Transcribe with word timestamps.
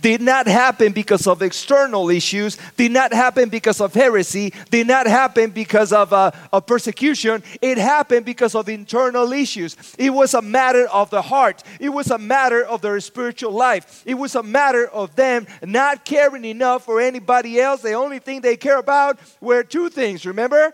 did 0.00 0.20
not 0.20 0.46
happen 0.46 0.92
because 0.92 1.26
of 1.26 1.42
external 1.42 2.08
issues, 2.08 2.56
did 2.76 2.92
not 2.92 3.12
happen 3.12 3.48
because 3.48 3.80
of 3.80 3.92
heresy, 3.92 4.52
did 4.70 4.86
not 4.86 5.06
happen 5.06 5.50
because 5.50 5.92
of, 5.92 6.12
uh, 6.12 6.30
of 6.52 6.66
persecution. 6.66 7.42
It 7.60 7.78
happened 7.78 8.24
because 8.24 8.54
of 8.54 8.68
internal 8.68 9.32
issues. 9.32 9.76
It 9.98 10.10
was 10.10 10.34
a 10.34 10.42
matter 10.42 10.86
of 10.88 11.10
the 11.10 11.22
heart, 11.22 11.62
it 11.78 11.90
was 11.90 12.10
a 12.10 12.18
matter 12.18 12.64
of 12.64 12.80
their 12.80 12.98
spiritual 13.00 13.52
life, 13.52 14.02
it 14.06 14.14
was 14.14 14.34
a 14.34 14.42
matter 14.42 14.86
of 14.88 15.14
them 15.14 15.46
not 15.62 16.04
caring 16.04 16.44
enough 16.44 16.84
for 16.84 17.00
anybody 17.00 17.60
else. 17.60 17.82
The 17.82 17.92
only 17.92 18.20
thing 18.20 18.40
they 18.40 18.56
care 18.56 18.78
about 18.78 19.18
were 19.40 19.62
two 19.62 19.90
things 19.90 20.24
remember? 20.24 20.72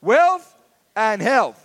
Wealth 0.00 0.54
and 0.96 1.22
health. 1.22 1.63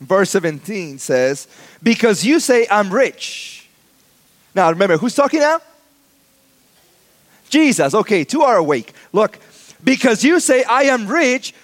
Verse 0.00 0.30
17 0.30 0.98
says, 0.98 1.46
Because 1.82 2.24
you 2.24 2.40
say, 2.40 2.66
I'm 2.70 2.92
rich. 2.92 3.68
Now 4.54 4.70
remember, 4.70 4.96
who's 4.96 5.14
talking 5.14 5.40
now? 5.40 5.60
Jesus. 7.48 7.94
Okay, 7.94 8.24
two 8.24 8.42
are 8.42 8.56
awake. 8.56 8.92
Look, 9.12 9.38
because 9.82 10.24
you 10.24 10.40
say, 10.40 10.62
I 10.64 10.84
am 10.84 11.06
rich, 11.06 11.54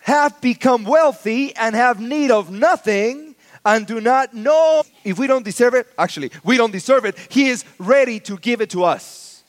have 0.00 0.40
become 0.40 0.84
wealthy, 0.84 1.54
and 1.54 1.74
have 1.74 2.00
need 2.00 2.30
of 2.30 2.50
nothing, 2.50 3.34
and 3.64 3.86
do 3.86 4.00
not 4.00 4.34
know 4.34 4.82
if 5.04 5.18
we 5.18 5.26
don't 5.26 5.44
deserve 5.44 5.74
it. 5.74 5.86
Actually, 5.98 6.30
we 6.42 6.56
don't 6.56 6.72
deserve 6.72 7.04
it. 7.04 7.16
He 7.30 7.48
is 7.48 7.64
ready 7.78 8.18
to 8.20 8.36
give 8.36 8.60
it 8.60 8.70
to 8.70 8.84
us. 8.84 9.42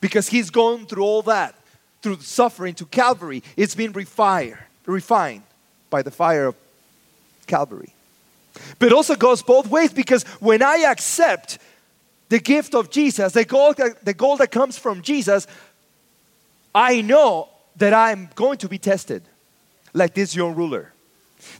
Because 0.00 0.28
he's 0.28 0.50
gone 0.50 0.86
through 0.86 1.02
all 1.02 1.22
that, 1.22 1.54
through 2.02 2.20
suffering 2.20 2.74
to 2.74 2.86
Calvary. 2.86 3.42
It's 3.56 3.74
been 3.74 3.92
refined, 3.92 4.56
refined 4.86 5.42
by 5.90 6.02
the 6.02 6.10
fire 6.10 6.46
of 6.46 6.54
Calvary. 7.48 7.92
But 8.78 8.92
also 8.92 9.16
goes 9.16 9.42
both 9.42 9.68
ways 9.68 9.92
because 9.92 10.22
when 10.40 10.62
I 10.62 10.84
accept 10.88 11.58
the 12.28 12.38
gift 12.38 12.74
of 12.74 12.90
Jesus, 12.90 13.32
the 13.32 13.44
gold, 13.44 13.80
the 14.02 14.14
gold 14.14 14.38
that 14.38 14.50
comes 14.50 14.78
from 14.78 15.02
Jesus, 15.02 15.46
I 16.74 17.00
know 17.00 17.48
that 17.76 17.94
I'm 17.94 18.28
going 18.34 18.58
to 18.58 18.68
be 18.68 18.78
tested 18.78 19.22
like 19.94 20.14
this 20.14 20.34
young 20.34 20.54
ruler. 20.54 20.92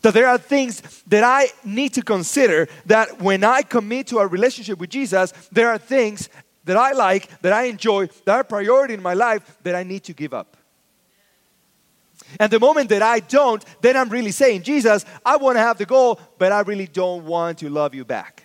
That 0.03 0.13
there 0.13 0.29
are 0.29 0.39
things 0.39 1.03
that 1.07 1.25
I 1.25 1.49
need 1.65 1.95
to 1.95 2.03
consider 2.03 2.69
that 2.87 3.21
when 3.23 3.45
I 3.45 3.63
commit 3.63 4.09
to 4.09 4.19
a 4.19 4.27
relationship 4.27 4.79
with 4.79 4.91
Jesus, 4.91 5.33
there 5.51 5.71
are 5.71 5.79
things 5.79 6.29
that 6.65 6.77
I 6.77 6.93
like, 6.93 7.41
that 7.41 7.53
I 7.53 7.65
enjoy, 7.65 8.09
that 8.25 8.35
are 8.35 8.45
priority 8.45 8.95
in 8.95 9.03
my 9.03 9.15
life 9.15 9.59
that 9.63 9.75
I 9.75 9.85
need 9.85 10.05
to 10.05 10.13
give 10.13 10.35
up. 10.35 10.58
And 12.39 12.51
the 12.51 12.61
moment 12.61 12.91
that 12.91 13.03
I 13.03 13.21
don't, 13.21 13.65
then 13.81 13.97
I'm 13.97 14.09
really 14.09 14.33
saying, 14.33 14.63
Jesus, 14.63 15.05
I 15.25 15.37
want 15.37 15.57
to 15.57 15.61
have 15.61 15.79
the 15.79 15.87
goal, 15.87 16.21
but 16.39 16.53
I 16.53 16.61
really 16.61 16.87
don't 16.87 17.25
want 17.25 17.59
to 17.59 17.71
love 17.71 17.95
you 17.95 18.05
back. 18.05 18.43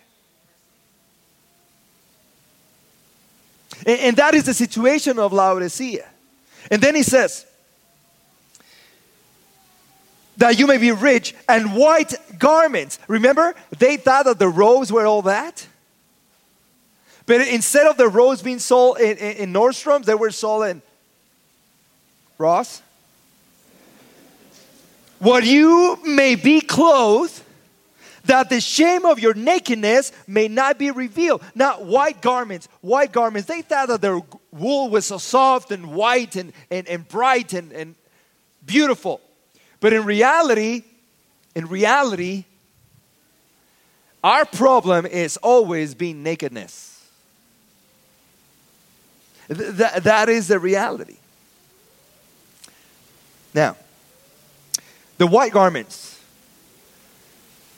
And, 3.86 4.00
and 4.00 4.16
that 4.16 4.34
is 4.34 4.44
the 4.44 4.54
situation 4.54 5.18
of 5.18 5.32
Laodicea. 5.32 6.08
And 6.70 6.82
then 6.82 6.94
he 6.94 7.02
says, 7.02 7.46
that 10.36 10.58
you 10.58 10.66
may 10.66 10.78
be 10.78 10.90
rich 10.90 11.34
and 11.48 11.76
white 11.76 12.14
garments. 12.38 12.98
Remember, 13.06 13.54
they 13.78 13.96
thought 13.96 14.24
that 14.24 14.38
the 14.38 14.48
robes 14.48 14.90
were 14.90 15.06
all 15.06 15.22
that. 15.22 15.66
But 17.26 17.46
instead 17.48 17.86
of 17.86 17.96
the 17.96 18.08
robes 18.08 18.42
being 18.42 18.58
sold 18.58 18.98
in, 18.98 19.16
in, 19.16 19.36
in 19.36 19.52
Nordstrom's, 19.52 20.06
they 20.06 20.14
were 20.14 20.30
sold 20.30 20.66
in 20.66 20.82
Ross 22.36 22.82
what 25.18 25.44
you 25.44 25.98
may 26.04 26.34
be 26.34 26.60
clothed, 26.60 27.40
that 28.24 28.48
the 28.48 28.60
shame 28.60 29.04
of 29.04 29.18
your 29.18 29.34
nakedness 29.34 30.12
may 30.26 30.48
not 30.48 30.78
be 30.78 30.90
revealed. 30.90 31.42
Not 31.54 31.84
white 31.84 32.22
garments, 32.22 32.68
white 32.80 33.12
garments. 33.12 33.48
They 33.48 33.62
thought 33.62 33.88
that 33.88 34.00
their 34.00 34.20
wool 34.50 34.88
was 34.88 35.06
so 35.06 35.18
soft 35.18 35.70
and 35.70 35.94
white 35.94 36.36
and, 36.36 36.52
and, 36.70 36.88
and 36.88 37.06
bright 37.06 37.52
and, 37.52 37.72
and 37.72 37.94
beautiful. 38.64 39.20
But 39.80 39.92
in 39.92 40.04
reality, 40.04 40.84
in 41.54 41.66
reality, 41.66 42.44
our 44.22 44.46
problem 44.46 45.04
is 45.04 45.36
always 45.36 45.94
being 45.94 46.22
nakedness. 46.22 47.06
Th- 49.48 49.72
that 49.74 50.30
is 50.30 50.48
the 50.48 50.58
reality. 50.58 51.16
Now, 53.52 53.76
the 55.18 55.26
white 55.26 55.52
garments 55.52 56.20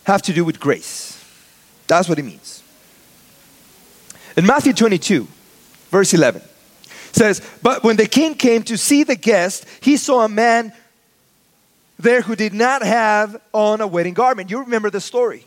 have 0.05 0.23
to 0.23 0.33
do 0.33 0.45
with 0.45 0.61
grace. 0.61 1.23
That's 1.87 2.09
what 2.09 2.19
it 2.19 2.25
means. 2.25 2.63
In 4.37 4.47
Matthew 4.47 4.73
22, 4.73 5.27
verse 5.91 6.13
11, 6.13 6.43
says, 7.13 7.41
But 7.63 7.83
when 7.83 7.97
the 7.97 8.07
king 8.07 8.35
came 8.35 8.63
to 8.65 8.77
see 8.77 9.03
the 9.03 9.17
guest, 9.17 9.65
he 9.81 9.97
saw 9.97 10.25
a 10.25 10.29
man 10.29 10.73
there 11.99 12.21
who 12.21 12.37
did 12.37 12.53
not 12.53 12.83
have 12.83 13.41
on 13.53 13.81
a 13.81 13.87
wedding 13.87 14.15
garment. 14.15 14.51
You 14.51 14.61
remember 14.61 14.91
the 14.91 15.01
story. 15.01 15.45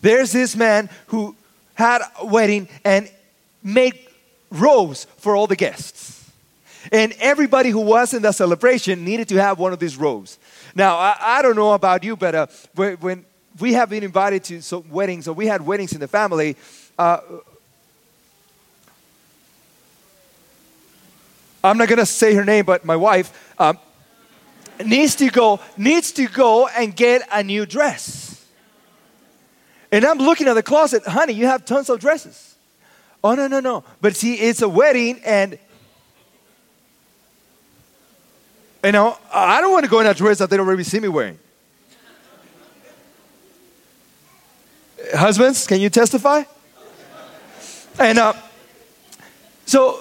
There's 0.00 0.32
this 0.32 0.56
man 0.56 0.90
who 1.06 1.36
had 1.74 2.02
a 2.20 2.26
wedding 2.26 2.68
and 2.84 3.08
made 3.62 3.98
robes 4.50 5.06
for 5.18 5.36
all 5.36 5.46
the 5.46 5.56
guests. 5.56 6.21
And 6.90 7.14
everybody 7.20 7.70
who 7.70 7.80
was 7.80 8.14
in 8.14 8.22
the 8.22 8.32
celebration 8.32 9.04
needed 9.04 9.28
to 9.28 9.36
have 9.36 9.58
one 9.58 9.72
of 9.72 9.78
these 9.78 9.96
robes. 9.96 10.38
Now, 10.74 10.96
I, 10.96 11.16
I 11.20 11.42
don't 11.42 11.56
know 11.56 11.72
about 11.72 12.02
you, 12.02 12.16
but 12.16 12.34
uh, 12.34 12.46
when, 12.74 13.24
we 13.60 13.74
have 13.74 13.90
been 13.90 14.02
invited 14.02 14.44
to 14.44 14.62
some 14.62 14.88
weddings, 14.90 15.28
or 15.28 15.34
we 15.34 15.46
had 15.46 15.60
weddings 15.60 15.92
in 15.92 16.00
the 16.00 16.08
family, 16.08 16.56
uh, 16.98 17.18
I'm 21.64 21.78
not 21.78 21.88
gonna 21.88 22.06
say 22.06 22.34
her 22.34 22.44
name, 22.44 22.64
but 22.64 22.84
my 22.84 22.96
wife 22.96 23.54
um, 23.58 23.78
needs 24.84 25.14
to 25.16 25.30
go 25.30 25.60
needs 25.76 26.10
to 26.12 26.26
go 26.26 26.66
and 26.66 26.94
get 26.94 27.22
a 27.30 27.42
new 27.42 27.66
dress. 27.66 28.44
And 29.92 30.04
I'm 30.04 30.18
looking 30.18 30.48
at 30.48 30.54
the 30.54 30.62
closet, 30.62 31.06
honey. 31.06 31.34
You 31.34 31.46
have 31.46 31.64
tons 31.64 31.88
of 31.88 32.00
dresses. 32.00 32.56
Oh 33.22 33.34
no 33.34 33.46
no 33.46 33.60
no! 33.60 33.84
But 34.00 34.16
see, 34.16 34.34
it's 34.34 34.62
a 34.62 34.68
wedding, 34.68 35.20
and 35.24 35.58
You 38.84 38.90
know, 38.90 39.16
I 39.32 39.60
don't 39.60 39.70
want 39.70 39.84
to 39.84 39.90
go 39.90 40.00
in 40.00 40.06
a 40.06 40.14
dress 40.14 40.38
that 40.38 40.50
they 40.50 40.56
don't 40.56 40.66
really 40.66 40.82
see 40.82 40.98
me 40.98 41.06
wearing. 41.06 41.38
Husbands, 45.14 45.66
can 45.66 45.80
you 45.80 45.88
testify? 45.88 46.42
And 47.98 48.18
uh, 48.18 48.32
so 49.66 50.00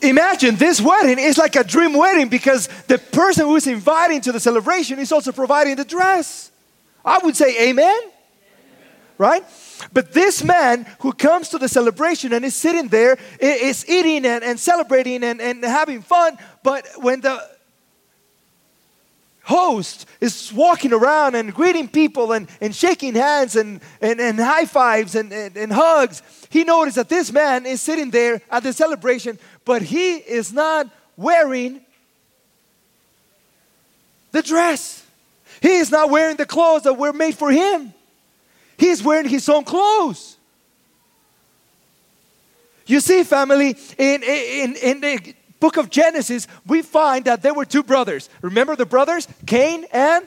imagine 0.00 0.56
this 0.56 0.80
wedding 0.80 1.18
is 1.18 1.36
like 1.36 1.56
a 1.56 1.64
dream 1.64 1.92
wedding 1.92 2.28
because 2.28 2.68
the 2.86 2.98
person 2.98 3.44
who 3.46 3.56
is 3.56 3.66
inviting 3.66 4.22
to 4.22 4.32
the 4.32 4.40
celebration 4.40 4.98
is 4.98 5.12
also 5.12 5.32
providing 5.32 5.76
the 5.76 5.84
dress. 5.84 6.50
I 7.04 7.18
would 7.22 7.36
say 7.36 7.68
amen. 7.68 7.86
amen. 7.86 8.12
Right? 9.18 9.42
But 9.92 10.12
this 10.12 10.42
man 10.42 10.86
who 11.00 11.12
comes 11.12 11.50
to 11.50 11.58
the 11.58 11.68
celebration 11.68 12.32
and 12.32 12.44
is 12.44 12.54
sitting 12.54 12.88
there 12.88 13.18
is 13.38 13.86
eating 13.88 14.24
and, 14.24 14.42
and 14.42 14.58
celebrating 14.58 15.22
and, 15.22 15.40
and 15.40 15.62
having 15.62 16.00
fun. 16.00 16.38
But 16.62 16.86
when 16.98 17.20
the 17.20 17.55
host 19.46 20.06
is 20.20 20.52
walking 20.52 20.92
around 20.92 21.36
and 21.36 21.54
greeting 21.54 21.86
people 21.86 22.32
and, 22.32 22.48
and 22.60 22.74
shaking 22.74 23.14
hands 23.14 23.54
and, 23.54 23.80
and, 24.00 24.20
and 24.20 24.40
high 24.40 24.64
fives 24.66 25.14
and, 25.14 25.32
and, 25.32 25.56
and 25.56 25.72
hugs, 25.72 26.20
he 26.50 26.64
noticed 26.64 26.96
that 26.96 27.08
this 27.08 27.32
man 27.32 27.64
is 27.64 27.80
sitting 27.80 28.10
there 28.10 28.42
at 28.50 28.64
the 28.64 28.72
celebration, 28.72 29.38
but 29.64 29.82
he 29.82 30.14
is 30.16 30.52
not 30.52 30.88
wearing 31.16 31.80
the 34.32 34.42
dress. 34.42 35.06
He 35.62 35.76
is 35.76 35.92
not 35.92 36.10
wearing 36.10 36.36
the 36.36 36.46
clothes 36.46 36.82
that 36.82 36.94
were 36.94 37.12
made 37.12 37.36
for 37.36 37.52
him. 37.52 37.94
He 38.76 38.88
is 38.88 39.00
wearing 39.00 39.28
his 39.28 39.48
own 39.48 39.62
clothes. 39.62 40.36
You 42.84 42.98
see, 42.98 43.22
family, 43.22 43.76
in, 43.96 44.22
in, 44.24 44.76
in 44.76 45.00
the 45.00 45.34
book 45.60 45.76
of 45.76 45.90
Genesis, 45.90 46.46
we 46.66 46.82
find 46.82 47.24
that 47.24 47.42
there 47.42 47.54
were 47.54 47.64
two 47.64 47.82
brothers. 47.82 48.28
Remember 48.42 48.76
the 48.76 48.86
brothers? 48.86 49.26
Cain 49.46 49.86
and 49.92 50.26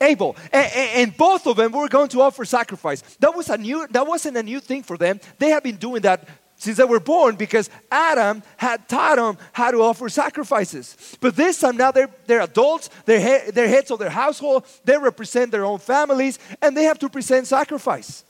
Abel. 0.00 0.36
And, 0.52 0.72
and, 0.74 1.16
both 1.16 1.46
of 1.46 1.56
them 1.56 1.72
were 1.72 1.88
going 1.88 2.08
to 2.08 2.22
offer 2.22 2.44
sacrifice. 2.44 3.02
That, 3.20 3.36
was 3.36 3.48
a 3.48 3.58
new, 3.58 3.86
that 3.88 4.06
wasn't 4.06 4.36
a 4.36 4.42
new 4.42 4.60
thing 4.60 4.82
for 4.82 4.98
them. 4.98 5.20
They 5.38 5.50
had 5.50 5.62
been 5.62 5.76
doing 5.76 6.02
that 6.02 6.28
since 6.56 6.76
they 6.76 6.84
were 6.84 7.00
born 7.00 7.36
because 7.36 7.70
Adam 7.90 8.42
had 8.56 8.88
taught 8.88 9.16
them 9.16 9.36
how 9.52 9.70
to 9.70 9.82
offer 9.82 10.08
sacrifices. 10.08 11.16
But 11.20 11.34
this 11.34 11.60
time 11.60 11.76
now 11.76 11.90
they're, 11.90 12.10
they're 12.26 12.40
adults, 12.40 12.88
they're, 13.04 13.20
he, 13.20 13.50
they're 13.50 13.68
heads 13.68 13.90
of 13.90 13.98
their 13.98 14.10
household, 14.10 14.64
they 14.84 14.96
represent 14.96 15.50
their 15.50 15.64
own 15.64 15.78
families, 15.78 16.38
and 16.60 16.76
they 16.76 16.84
have 16.84 16.98
to 17.00 17.08
present 17.08 17.46
sacrifice. 17.46 18.24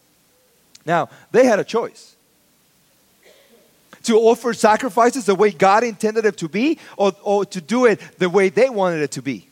Now, 0.86 1.10
they 1.30 1.44
had 1.44 1.58
a 1.58 1.64
choice 1.64 2.11
to 4.04 4.18
offer 4.18 4.54
sacrifices 4.54 5.26
the 5.26 5.34
way 5.34 5.50
God 5.50 5.84
intended 5.84 6.24
it 6.26 6.36
to 6.38 6.48
be 6.48 6.78
or, 6.96 7.12
or 7.22 7.44
to 7.46 7.60
do 7.60 7.86
it 7.86 8.00
the 8.18 8.28
way 8.28 8.48
they 8.48 8.68
wanted 8.68 9.02
it 9.02 9.12
to 9.12 9.22
be. 9.22 9.48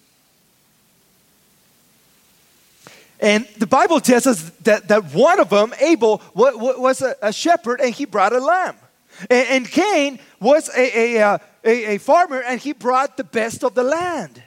And 3.21 3.47
the 3.59 3.67
Bible 3.67 4.01
tells 4.01 4.27
us 4.27 4.51
that, 4.63 4.89
that 4.89 5.13
one 5.13 5.41
of 5.41 5.51
them, 5.51 5.75
Abel, 5.81 6.23
was 6.35 7.03
a, 7.03 7.33
shepherd 7.33 7.81
and 7.81 7.95
he 7.95 8.07
brought 8.07 8.33
a 8.33 8.39
lamb. 8.39 8.77
And, 9.29 9.47
and 9.49 9.69
Cain 9.69 10.19
was 10.41 10.71
a, 10.75 11.17
a, 11.17 11.23
uh, 11.23 11.39
a, 11.63 11.95
a 11.95 11.99
farmer 11.99 12.41
and 12.41 12.59
he 12.59 12.73
brought 12.73 13.19
the 13.19 13.25
best 13.25 13.63
of 13.63 13.75
the 13.75 13.83
land. 13.83 14.43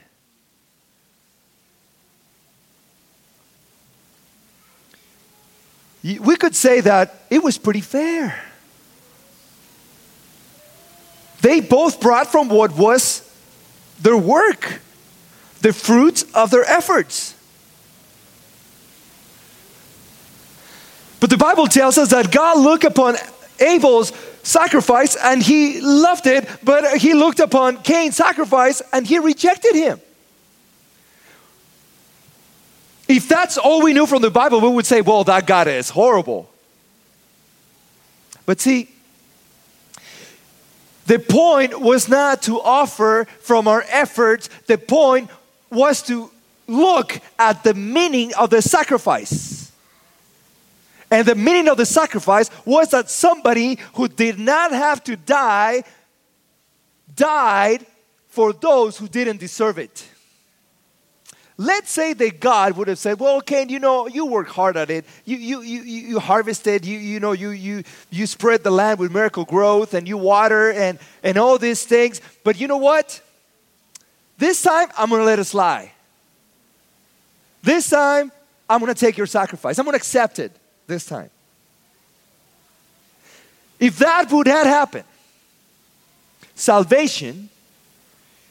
We 6.02 6.36
could 6.36 6.54
say 6.54 6.80
that 6.80 7.14
it 7.30 7.42
was 7.42 7.56
pretty 7.56 7.80
fair. 7.80 8.38
They 11.44 11.60
both 11.60 12.00
brought 12.00 12.32
from 12.32 12.48
what 12.48 12.74
was 12.74 13.20
their 14.00 14.16
work, 14.16 14.80
the 15.60 15.74
fruits 15.74 16.24
of 16.32 16.50
their 16.50 16.64
efforts. 16.64 17.34
But 21.20 21.28
the 21.28 21.36
Bible 21.36 21.66
tells 21.66 21.98
us 21.98 22.08
that 22.12 22.32
God 22.32 22.60
looked 22.60 22.84
upon 22.84 23.16
Abel's 23.60 24.14
sacrifice 24.42 25.16
and 25.16 25.42
he 25.42 25.82
loved 25.82 26.26
it, 26.26 26.48
but 26.62 26.96
he 26.96 27.12
looked 27.12 27.40
upon 27.40 27.82
Cain's 27.82 28.16
sacrifice 28.16 28.80
and 28.90 29.06
he 29.06 29.18
rejected 29.18 29.74
him. 29.74 30.00
If 33.06 33.28
that's 33.28 33.58
all 33.58 33.82
we 33.82 33.92
knew 33.92 34.06
from 34.06 34.22
the 34.22 34.30
Bible, 34.30 34.62
we 34.62 34.70
would 34.70 34.86
say, 34.86 35.02
well, 35.02 35.24
that 35.24 35.46
God 35.46 35.68
is 35.68 35.90
horrible. 35.90 36.48
But 38.46 38.62
see, 38.62 38.93
the 41.06 41.18
point 41.18 41.80
was 41.80 42.08
not 42.08 42.42
to 42.42 42.60
offer 42.60 43.26
from 43.40 43.68
our 43.68 43.84
efforts, 43.88 44.48
the 44.66 44.78
point 44.78 45.30
was 45.70 46.02
to 46.02 46.30
look 46.66 47.20
at 47.38 47.62
the 47.62 47.74
meaning 47.74 48.32
of 48.34 48.50
the 48.50 48.62
sacrifice. 48.62 49.72
And 51.10 51.26
the 51.26 51.34
meaning 51.34 51.68
of 51.68 51.76
the 51.76 51.86
sacrifice 51.86 52.50
was 52.64 52.90
that 52.90 53.10
somebody 53.10 53.78
who 53.94 54.08
did 54.08 54.38
not 54.38 54.72
have 54.72 55.04
to 55.04 55.16
die 55.16 55.84
died 57.14 57.86
for 58.28 58.52
those 58.52 58.96
who 58.96 59.06
didn't 59.06 59.38
deserve 59.38 59.78
it. 59.78 60.08
Let's 61.56 61.90
say 61.90 62.14
that 62.14 62.40
God 62.40 62.76
would 62.76 62.88
have 62.88 62.98
said, 62.98 63.20
Well, 63.20 63.40
Cain, 63.40 63.68
you 63.68 63.78
know, 63.78 64.08
you 64.08 64.26
work 64.26 64.48
hard 64.48 64.76
at 64.76 64.90
it. 64.90 65.04
You, 65.24 65.36
you, 65.36 65.60
you, 65.60 65.82
you 65.82 66.18
harvested, 66.18 66.84
you, 66.84 66.98
you 66.98 67.20
know, 67.20 67.32
you, 67.32 67.50
you, 67.50 67.84
you 68.10 68.26
spread 68.26 68.64
the 68.64 68.72
land 68.72 68.98
with 68.98 69.12
miracle 69.12 69.44
growth 69.44 69.94
and 69.94 70.08
you 70.08 70.18
water 70.18 70.72
and, 70.72 70.98
and 71.22 71.38
all 71.38 71.58
these 71.58 71.84
things. 71.84 72.20
But 72.42 72.60
you 72.60 72.66
know 72.66 72.78
what? 72.78 73.20
This 74.36 74.62
time, 74.62 74.88
I'm 74.98 75.08
going 75.08 75.20
to 75.20 75.26
let 75.26 75.38
it 75.38 75.44
slide. 75.44 75.92
This 77.62 77.88
time, 77.88 78.32
I'm 78.68 78.80
going 78.80 78.92
to 78.92 78.98
take 78.98 79.16
your 79.16 79.26
sacrifice. 79.26 79.78
I'm 79.78 79.84
going 79.84 79.92
to 79.92 79.96
accept 79.96 80.38
it 80.38 80.50
this 80.86 81.06
time. 81.06 81.30
If 83.78 83.98
that 83.98 84.30
would 84.32 84.46
have 84.46 84.66
happened, 84.66 85.04
salvation 86.54 87.48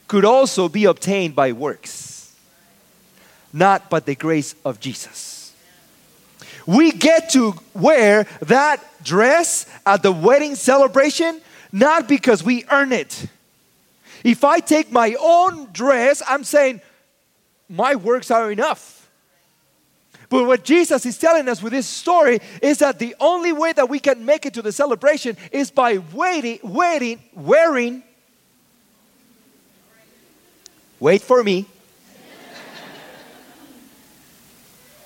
could 0.08 0.26
also 0.26 0.70
be 0.70 0.86
obtained 0.86 1.36
by 1.36 1.52
works, 1.52 2.13
not 3.54 3.90
by 3.90 4.00
the 4.00 4.16
grace 4.16 4.56
of 4.66 4.80
Jesus. 4.80 5.54
We 6.66 6.92
get 6.92 7.30
to 7.32 7.54
wear 7.74 8.26
that 8.42 8.84
dress 9.04 9.68
at 9.86 10.02
the 10.02 10.12
wedding 10.12 10.56
celebration 10.56 11.40
not 11.72 12.08
because 12.08 12.44
we 12.44 12.66
earn 12.72 12.92
it. 12.92 13.26
If 14.24 14.44
I 14.44 14.60
take 14.60 14.92
my 14.92 15.16
own 15.20 15.70
dress, 15.74 16.22
I'm 16.28 16.44
saying 16.44 16.82
my 17.68 17.96
works 17.96 18.32
are 18.32 18.52
enough. 18.52 19.10
But 20.30 20.46
what 20.46 20.64
Jesus 20.64 21.06
is 21.06 21.18
telling 21.18 21.50
us 21.50 21.62
with 21.62 21.74
this 21.74 21.88
story 21.88 22.40
is 22.62 22.80
that 22.80 23.00
the 23.00 23.16
only 23.20 23.52
way 23.52 23.74
that 23.74 23.90
we 23.90 24.00
can 24.00 24.26
make 24.26 24.46
it 24.46 24.54
to 24.54 24.62
the 24.62 24.72
celebration 24.72 25.36
is 25.52 25.70
by 25.70 25.98
waiting, 26.14 26.60
waiting, 26.64 27.22
wearing. 27.34 28.04
Wait 31.00 31.22
for 31.22 31.44
me. 31.44 31.66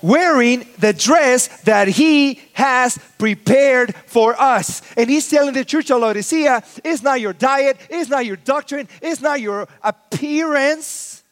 Wearing 0.02 0.66
the 0.78 0.92
dress 0.92 1.48
that 1.62 1.88
he 1.88 2.40
has 2.52 2.98
prepared 3.18 3.94
for 4.06 4.40
us. 4.40 4.82
And 4.96 5.08
he's 5.08 5.28
telling 5.28 5.54
the 5.54 5.64
church 5.64 5.90
of 5.90 6.00
Laodicea 6.00 6.62
it's 6.84 7.02
not 7.02 7.20
your 7.20 7.32
diet, 7.32 7.78
it's 7.90 8.10
not 8.10 8.26
your 8.26 8.36
doctrine, 8.36 8.88
it's 9.02 9.20
not 9.20 9.40
your 9.40 9.68
appearance. 9.82 11.22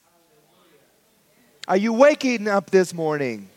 Are 1.69 1.77
you 1.77 1.93
waking 1.93 2.49
up 2.49 2.71
this 2.71 2.95
morning? 2.95 3.49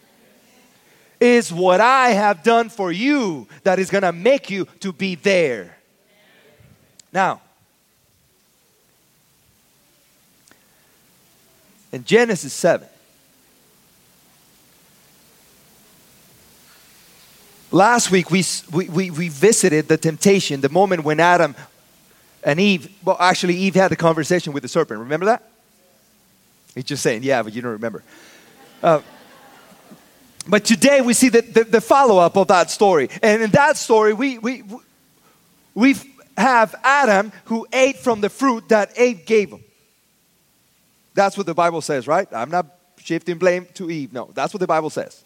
is 1.20 1.52
what 1.52 1.82
I 1.82 2.10
have 2.12 2.44
done 2.44 2.70
for 2.70 2.92
you 2.92 3.48
that 3.64 3.80
is 3.80 3.90
going 3.90 4.04
to 4.04 4.12
make 4.12 4.50
you 4.50 4.66
to 4.80 4.94
be 4.94 5.16
there. 5.16 5.78
Now, 7.12 7.42
in 11.92 12.04
Genesis 12.04 12.54
7, 12.54 12.88
last 17.72 18.12
week 18.12 18.32
we, 18.32 18.44
we, 18.72 19.12
we 19.12 19.30
visited 19.30 19.88
the 19.88 19.98
temptation, 19.98 20.62
the 20.62 20.70
moment 20.70 21.04
when 21.04 21.20
Adam 21.20 21.56
and 22.44 22.60
Eve, 22.60 22.92
well, 23.04 23.18
actually, 23.20 23.56
Eve 23.56 23.76
had 23.76 23.92
the 23.92 23.96
conversation 23.96 24.54
with 24.54 24.64
the 24.64 24.70
serpent. 24.70 25.00
Remember 25.00 25.26
that? 25.28 25.50
He's 26.76 26.86
just 26.86 27.04
saying, 27.04 27.24
yeah, 27.24 27.44
but 27.44 27.54
you 27.54 27.62
don't 27.62 27.74
remember. 27.74 28.04
Uh, 28.82 29.02
but 30.48 30.64
today 30.66 31.02
we 31.02 31.14
see 31.14 31.30
the, 31.30 31.42
the, 31.42 31.64
the 31.66 31.82
follow 31.82 32.18
up 32.18 32.38
of 32.38 32.48
that 32.48 32.72
story. 32.72 33.10
And 33.22 33.42
in 33.42 33.52
that 33.52 33.78
story, 33.78 34.14
we, 34.14 34.38
we, 34.38 34.64
we 35.76 35.96
have 36.38 36.74
Adam 36.84 37.32
who 37.46 37.68
ate 37.74 37.98
from 37.98 38.22
the 38.22 38.30
fruit 38.30 38.70
that 38.70 38.98
Eve 38.98 39.26
gave 39.26 39.52
him. 39.52 39.64
That's 41.14 41.36
what 41.36 41.46
the 41.46 41.54
Bible 41.54 41.82
says, 41.82 42.08
right? 42.08 42.28
I'm 42.32 42.50
not 42.50 42.68
shifting 42.98 43.38
blame 43.38 43.68
to 43.74 43.92
Eve. 43.92 44.14
No, 44.14 44.30
that's 44.34 44.54
what 44.54 44.60
the 44.60 44.68
Bible 44.68 44.90
says. 44.90 45.24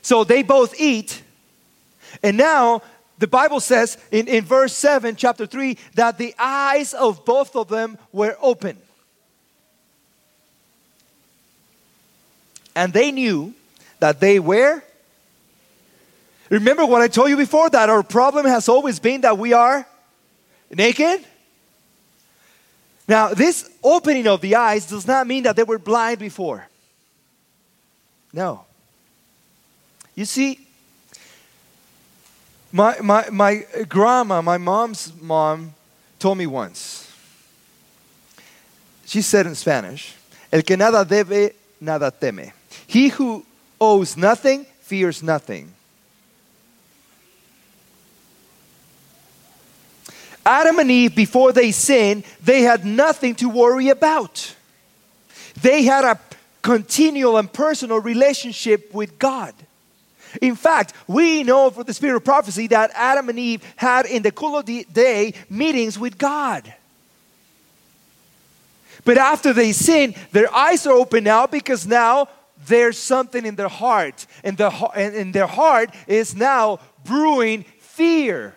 So 0.00 0.24
they 0.24 0.42
both 0.42 0.78
eat. 0.80 1.22
And 2.22 2.36
now 2.36 2.82
the 3.18 3.26
Bible 3.26 3.60
says 3.60 3.98
in, 4.10 4.26
in 4.26 4.44
verse 4.44 4.74
7, 4.74 5.14
chapter 5.16 5.46
3, 5.46 5.78
that 5.94 6.18
the 6.18 6.34
eyes 6.38 6.92
of 6.92 7.24
both 7.24 7.54
of 7.54 7.68
them 7.68 7.96
were 8.12 8.36
open. 8.40 8.76
And 12.74 12.92
they 12.92 13.12
knew 13.12 13.54
that 14.00 14.18
they 14.18 14.40
were. 14.40 14.82
Remember 16.50 16.84
what 16.84 17.00
I 17.00 17.08
told 17.08 17.30
you 17.30 17.36
before 17.36 17.70
that 17.70 17.88
our 17.88 18.02
problem 18.02 18.46
has 18.46 18.68
always 18.68 18.98
been 18.98 19.20
that 19.22 19.38
we 19.38 19.52
are 19.52 19.86
naked? 20.70 21.24
Now, 23.06 23.34
this 23.34 23.70
opening 23.82 24.26
of 24.26 24.40
the 24.40 24.56
eyes 24.56 24.86
does 24.86 25.06
not 25.06 25.26
mean 25.26 25.44
that 25.44 25.56
they 25.56 25.64
were 25.64 25.78
blind 25.78 26.18
before. 26.18 26.66
No. 28.32 28.64
You 30.14 30.24
see, 30.24 30.58
my, 32.72 32.98
my, 33.00 33.28
my 33.30 33.66
grandma, 33.88 34.40
my 34.40 34.58
mom's 34.58 35.12
mom, 35.20 35.74
told 36.18 36.38
me 36.38 36.46
once. 36.46 37.10
She 39.04 39.20
said 39.20 39.46
in 39.46 39.54
Spanish, 39.54 40.14
El 40.50 40.62
que 40.62 40.76
nada 40.76 41.04
debe, 41.04 41.52
nada 41.80 42.10
teme. 42.10 42.52
He 42.86 43.08
who 43.08 43.44
owes 43.80 44.16
nothing, 44.16 44.64
fears 44.80 45.22
nothing. 45.22 45.72
Adam 50.44 50.78
and 50.78 50.90
Eve, 50.90 51.14
before 51.14 51.52
they 51.52 51.70
sinned, 51.70 52.24
they 52.42 52.62
had 52.62 52.84
nothing 52.84 53.34
to 53.36 53.48
worry 53.48 53.90
about. 53.90 54.54
They 55.60 55.84
had 55.84 56.04
a 56.04 56.18
continual 56.62 57.36
and 57.36 57.52
personal 57.52 58.00
relationship 58.00 58.92
with 58.94 59.18
God. 59.18 59.54
In 60.40 60.56
fact, 60.56 60.94
we 61.06 61.42
know 61.42 61.70
from 61.70 61.84
the 61.84 61.94
spirit 61.94 62.16
of 62.16 62.24
prophecy 62.24 62.66
that 62.68 62.90
Adam 62.94 63.28
and 63.28 63.38
Eve 63.38 63.62
had 63.76 64.06
in 64.06 64.22
the 64.22 64.32
cool 64.32 64.56
of 64.56 64.66
the 64.66 64.86
day 64.92 65.34
meetings 65.50 65.98
with 65.98 66.16
God. 66.18 66.72
But 69.04 69.18
after 69.18 69.52
they 69.52 69.72
sin, 69.72 70.14
their 70.30 70.52
eyes 70.54 70.86
are 70.86 70.92
open 70.92 71.24
now 71.24 71.46
because 71.46 71.86
now 71.86 72.28
there's 72.66 72.96
something 72.96 73.44
in 73.44 73.56
their 73.56 73.68
heart, 73.68 74.26
and, 74.44 74.56
the, 74.56 74.70
and, 74.94 75.14
and 75.16 75.34
their 75.34 75.48
heart 75.48 75.90
is 76.06 76.36
now 76.36 76.78
brewing 77.04 77.64
fear 77.80 78.54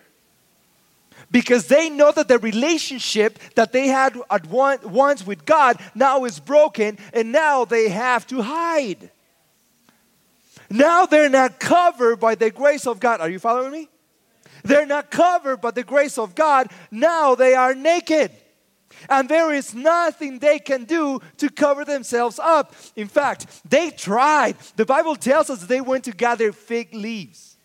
because 1.32 1.68
they 1.68 1.90
know 1.90 2.12
that 2.12 2.28
the 2.28 2.40
relationship 2.40 3.40
that 3.56 3.74
they 3.74 3.88
had 3.88 4.18
at 4.30 4.46
one, 4.46 4.80
once 4.84 5.26
with 5.26 5.44
God 5.46 5.78
now 5.94 6.24
is 6.24 6.40
broken 6.40 6.98
and 7.14 7.32
now 7.32 7.66
they 7.66 7.90
have 7.90 8.26
to 8.28 8.42
hide. 8.42 9.10
Now 10.70 11.06
they're 11.06 11.30
not 11.30 11.60
covered 11.60 12.18
by 12.18 12.36
the 12.36 12.52
grace 12.52 12.88
of 12.88 13.00
God. 13.00 13.22
Are 13.22 13.30
you 13.30 13.40
following 13.40 13.72
me? 13.72 13.90
They're 14.64 14.86
not 14.86 15.12
covered 15.12 15.62
by 15.62 15.72
the 15.72 15.84
grace 15.84 16.18
of 16.18 16.34
God. 16.34 16.72
Now 16.90 17.36
they 17.36 17.54
are 17.54 17.76
naked. 17.76 18.32
And 19.10 19.30
there 19.30 19.54
is 19.54 19.76
nothing 19.76 20.40
they 20.40 20.60
can 20.60 20.86
do 20.86 21.20
to 21.38 21.50
cover 21.50 21.86
themselves 21.86 22.40
up. 22.40 22.74
In 22.96 23.08
fact, 23.08 23.48
they 23.70 23.92
tried. 23.92 24.56
The 24.76 24.86
Bible 24.86 25.16
tells 25.16 25.50
us 25.50 25.62
they 25.66 25.82
went 25.82 26.06
to 26.06 26.12
gather 26.12 26.52
fig 26.52 26.94
leaves 26.94 27.58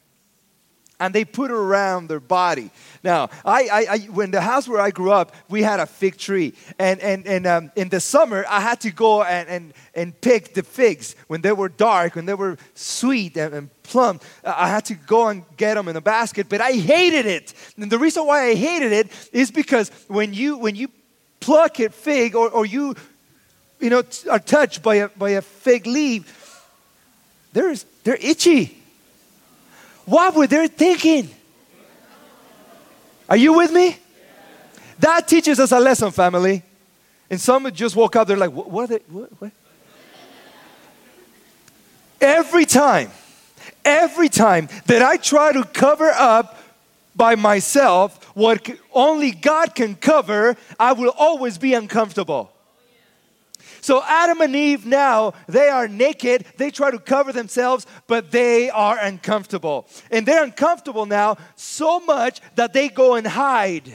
and 0.99 1.15
they 1.15 1.25
put 1.25 1.51
around 1.51 2.09
their 2.09 2.21
body. 2.21 2.71
Now, 3.03 3.31
I, 3.45 3.69
I, 3.73 3.87
I, 3.91 3.99
when 4.11 4.31
the 4.31 4.43
house 4.43 4.69
where 4.69 4.81
I 4.81 4.91
grew 4.91 5.11
up, 5.11 5.35
we 5.49 5.63
had 5.63 5.81
a 5.81 5.87
fig 5.87 6.19
tree, 6.19 6.53
and 6.79 7.01
and 7.01 7.27
and 7.27 7.47
um, 7.47 7.73
in 7.75 7.89
the 7.89 8.01
summer, 8.01 8.45
I 8.47 8.61
had 8.61 8.81
to 8.83 8.91
go 8.91 9.23
and, 9.23 9.49
and 9.49 9.73
and 9.95 10.21
pick 10.21 10.53
the 10.53 10.63
figs 10.63 11.17
when 11.27 11.41
they 11.41 11.53
were 11.53 11.71
dark, 11.71 12.15
when 12.15 12.27
they 12.27 12.35
were 12.35 12.59
sweet 12.75 13.39
and, 13.39 13.55
and 13.55 13.83
plum. 13.85 14.21
I 14.45 14.69
had 14.69 14.85
to 14.87 14.95
go 14.95 15.29
and 15.29 15.45
get 15.57 15.75
them 15.75 15.89
in 15.89 15.97
a 15.97 16.03
basket, 16.03 16.49
but 16.51 16.61
I 16.61 16.73
hated 16.73 17.25
it. 17.25 17.55
And 17.79 17.91
the 17.91 17.99
reason 17.99 18.27
why 18.27 18.49
I 18.49 18.55
hated 18.55 18.93
it 18.93 19.31
is 19.33 19.51
because 19.51 19.91
when 20.09 20.35
you 20.35 20.59
when 20.59 20.77
you 20.77 20.89
pluck 21.41 21.81
a 21.81 21.89
fig 21.89 22.37
or, 22.37 22.51
or 22.51 22.67
you 22.67 22.95
you 23.81 23.89
know 23.89 24.03
are 24.31 24.39
touched 24.39 24.83
by 24.83 24.97
a 24.97 25.09
by 25.09 25.31
a 25.31 25.43
fig 25.43 25.87
leaf, 25.87 26.67
there's 27.55 27.87
they're 28.05 28.19
itchy 28.21 28.77
what 30.11 30.35
were 30.35 30.49
they 30.49 30.67
thinking? 30.67 31.31
Are 33.31 33.37
you 33.37 33.53
with 33.53 33.73
me? 33.73 33.97
That 34.99 35.29
teaches 35.29 35.61
us 35.61 35.71
a 35.71 35.79
lesson, 35.79 36.11
family. 36.11 36.65
And 37.31 37.41
some 37.41 37.71
just 37.73 37.95
woke 37.95 38.17
up, 38.17 38.27
they're 38.27 38.37
like, 38.37 38.51
what, 38.51 38.69
what 38.69 38.85
are 38.85 38.99
they? 38.99 39.05
What, 39.09 39.31
what? 39.41 39.53
Every 42.21 42.65
time, 42.67 43.11
every 43.85 44.29
time 44.29 44.69
that 44.87 45.01
I 45.01 45.17
try 45.17 45.53
to 45.53 45.65
cover 45.65 46.11
up 46.11 46.59
by 47.15 47.37
myself 47.37 48.25
what 48.35 48.69
only 48.93 49.31
God 49.31 49.75
can 49.75 49.95
cover, 49.95 50.57
I 50.79 50.93
will 50.93 51.15
always 51.17 51.57
be 51.57 51.75
uncomfortable. 51.75 52.53
So 53.81 54.03
Adam 54.05 54.41
and 54.41 54.55
Eve 54.55 54.87
now, 54.87 55.35
they 55.47 55.69
are 55.69 55.89
naked. 55.89 56.45
They 56.57 56.71
try 56.71 56.91
to 56.91 56.99
cover 56.99 57.33
themselves, 57.33 57.87
but 58.07 58.31
they 58.31 58.71
are 58.71 58.99
uncomfortable. 58.99 59.89
And 60.11 60.27
they're 60.27 60.45
uncomfortable 60.45 61.07
now 61.07 61.37
so 61.57 62.01
much 62.01 62.41
that 62.57 62.73
they 62.73 62.89
go 62.89 63.15
and 63.15 63.27
hide. 63.27 63.93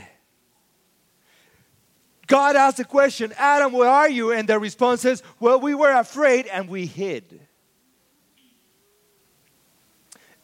God 2.28 2.56
asks 2.56 2.78
the 2.78 2.86
question, 2.86 3.34
Adam, 3.38 3.72
where 3.72 3.90
are 3.90 4.10
you? 4.10 4.32
And 4.32 4.50
the 4.50 4.60
response 4.60 5.06
is, 5.06 5.22
Well, 5.40 5.60
we 5.60 5.76
were 5.76 5.92
afraid 5.92 6.48
and 6.48 6.68
we 6.68 6.88
hid. 6.88 7.40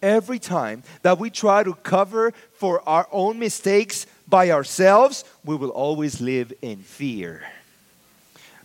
Every 0.01 0.39
time 0.39 0.83
that 1.03 1.19
we 1.19 1.29
try 1.29 1.63
to 1.63 1.74
cover 1.74 2.33
for 2.53 2.88
our 2.89 3.07
own 3.12 3.38
mistakes 3.38 4.07
by 4.27 4.50
ourselves, 4.50 5.24
we 5.45 5.55
will 5.55 5.69
always 5.69 6.19
live 6.21 6.51
in 6.62 6.79
fear. 6.79 7.43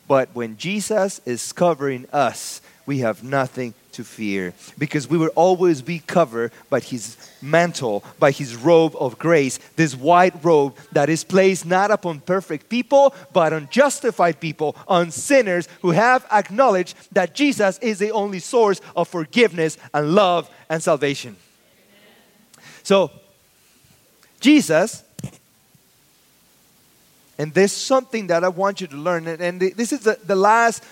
But 0.09 0.29
when 0.35 0.57
Jesus 0.57 1.21
is 1.25 1.53
covering 1.53 2.07
us, 2.13 2.61
we 2.87 2.99
have 2.99 3.25
nothing 3.25 3.75
to 3.93 4.05
fear 4.05 4.55
because 4.79 5.09
we 5.09 5.19
will 5.19 5.33
always 5.35 5.83
be 5.83 5.99
covered 5.99 6.53
by 6.71 6.79
his 6.79 7.17
mantle, 7.43 8.05
by 8.19 8.31
his 8.31 8.55
robe 8.55 8.95
of 9.01 9.19
grace, 9.19 9.59
this 9.75 9.97
white 9.97 10.35
robe 10.45 10.77
that 10.93 11.09
is 11.09 11.25
placed 11.25 11.67
not 11.67 11.91
upon 11.91 12.21
perfect 12.21 12.69
people, 12.69 13.15
but 13.33 13.53
on 13.53 13.69
justified 13.71 14.39
people, 14.39 14.77
on 14.87 15.11
sinners 15.11 15.67
who 15.83 15.91
have 15.91 16.25
acknowledged 16.31 16.95
that 17.13 17.35
Jesus 17.35 17.79
is 17.79 17.99
the 17.99 18.13
only 18.13 18.39
source 18.39 18.81
of 18.95 19.09
forgiveness 19.09 19.79
and 19.93 20.15
love 20.15 20.49
and 20.69 20.83
salvation. 20.83 21.37
So, 22.83 23.11
Jesus 24.39 25.03
and 27.39 27.53
there's 27.53 27.73
something 27.73 28.29
that 28.29 28.45
I 28.45 28.49
want 28.49 28.81
you 28.81 28.87
to 28.87 28.97
learn. 28.97 29.27
And 29.27 29.61
this 29.61 29.93
is 29.93 30.01
the, 30.01 30.19
the 30.25 30.37
last, 30.37 30.83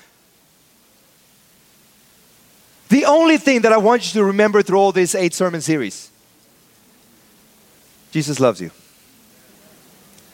the 2.88 3.06
only 3.06 3.38
thing 3.38 3.62
that 3.62 3.72
I 3.72 3.78
want 3.78 4.14
you 4.14 4.20
to 4.20 4.26
remember 4.26 4.62
through 4.62 4.78
all 4.78 4.92
this 4.92 5.14
eight 5.14 5.34
sermon 5.34 5.60
series 5.60 6.10
Jesus 8.10 8.38
loves 8.38 8.60
you. 8.60 8.70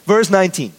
Verse 0.05 0.29
19. 0.29 0.71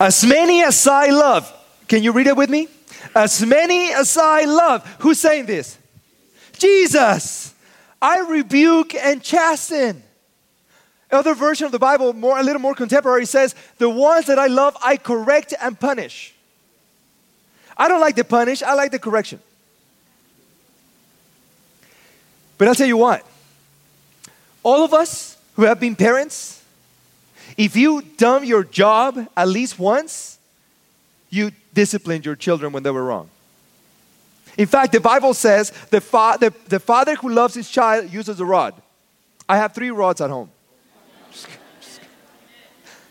As 0.00 0.24
many 0.24 0.62
as 0.62 0.86
I 0.86 1.08
love, 1.08 1.52
can 1.88 2.02
you 2.02 2.12
read 2.12 2.26
it 2.26 2.36
with 2.36 2.48
me? 2.48 2.68
As 3.14 3.44
many 3.44 3.92
as 3.92 4.16
I 4.16 4.44
love. 4.44 4.86
Who's 5.00 5.20
saying 5.20 5.44
this? 5.44 5.76
Jesus. 6.54 7.54
I 8.00 8.20
rebuke 8.20 8.94
and 8.94 9.22
chasten. 9.22 10.02
Other 11.12 11.34
version 11.34 11.66
of 11.66 11.72
the 11.72 11.78
Bible, 11.78 12.12
more 12.12 12.38
a 12.38 12.42
little 12.42 12.60
more 12.60 12.74
contemporary, 12.74 13.26
says, 13.26 13.54
"The 13.78 13.88
ones 13.88 14.26
that 14.26 14.38
I 14.38 14.46
love, 14.46 14.76
I 14.82 14.96
correct 14.96 15.54
and 15.60 15.78
punish." 15.78 16.34
I 17.76 17.88
don't 17.88 18.00
like 18.00 18.16
the 18.16 18.24
punish; 18.24 18.62
I 18.62 18.74
like 18.74 18.92
the 18.92 18.98
correction. 18.98 19.40
But 22.58 22.68
I'll 22.68 22.74
tell 22.74 22.86
you 22.86 22.98
what. 22.98 23.24
All 24.62 24.84
of 24.84 24.92
us 24.92 25.36
who 25.54 25.62
have 25.62 25.80
been 25.80 25.96
parents, 25.96 26.62
if 27.56 27.74
you 27.74 28.02
done 28.02 28.44
your 28.44 28.64
job 28.64 29.26
at 29.36 29.48
least 29.48 29.78
once, 29.78 30.38
you 31.30 31.52
disciplined 31.72 32.26
your 32.26 32.36
children 32.36 32.72
when 32.72 32.82
they 32.82 32.90
were 32.90 33.04
wrong. 33.04 33.30
In 34.58 34.66
fact, 34.66 34.92
the 34.92 35.00
Bible 35.00 35.32
says 35.32 35.70
the, 35.90 36.00
fa- 36.00 36.36
the, 36.38 36.52
the 36.68 36.80
father 36.80 37.14
who 37.14 37.30
loves 37.30 37.54
his 37.54 37.70
child 37.70 38.12
uses 38.12 38.38
a 38.40 38.44
rod. 38.44 38.74
I 39.48 39.56
have 39.56 39.72
three 39.72 39.90
rods 39.90 40.20
at 40.20 40.28
home. 40.28 40.50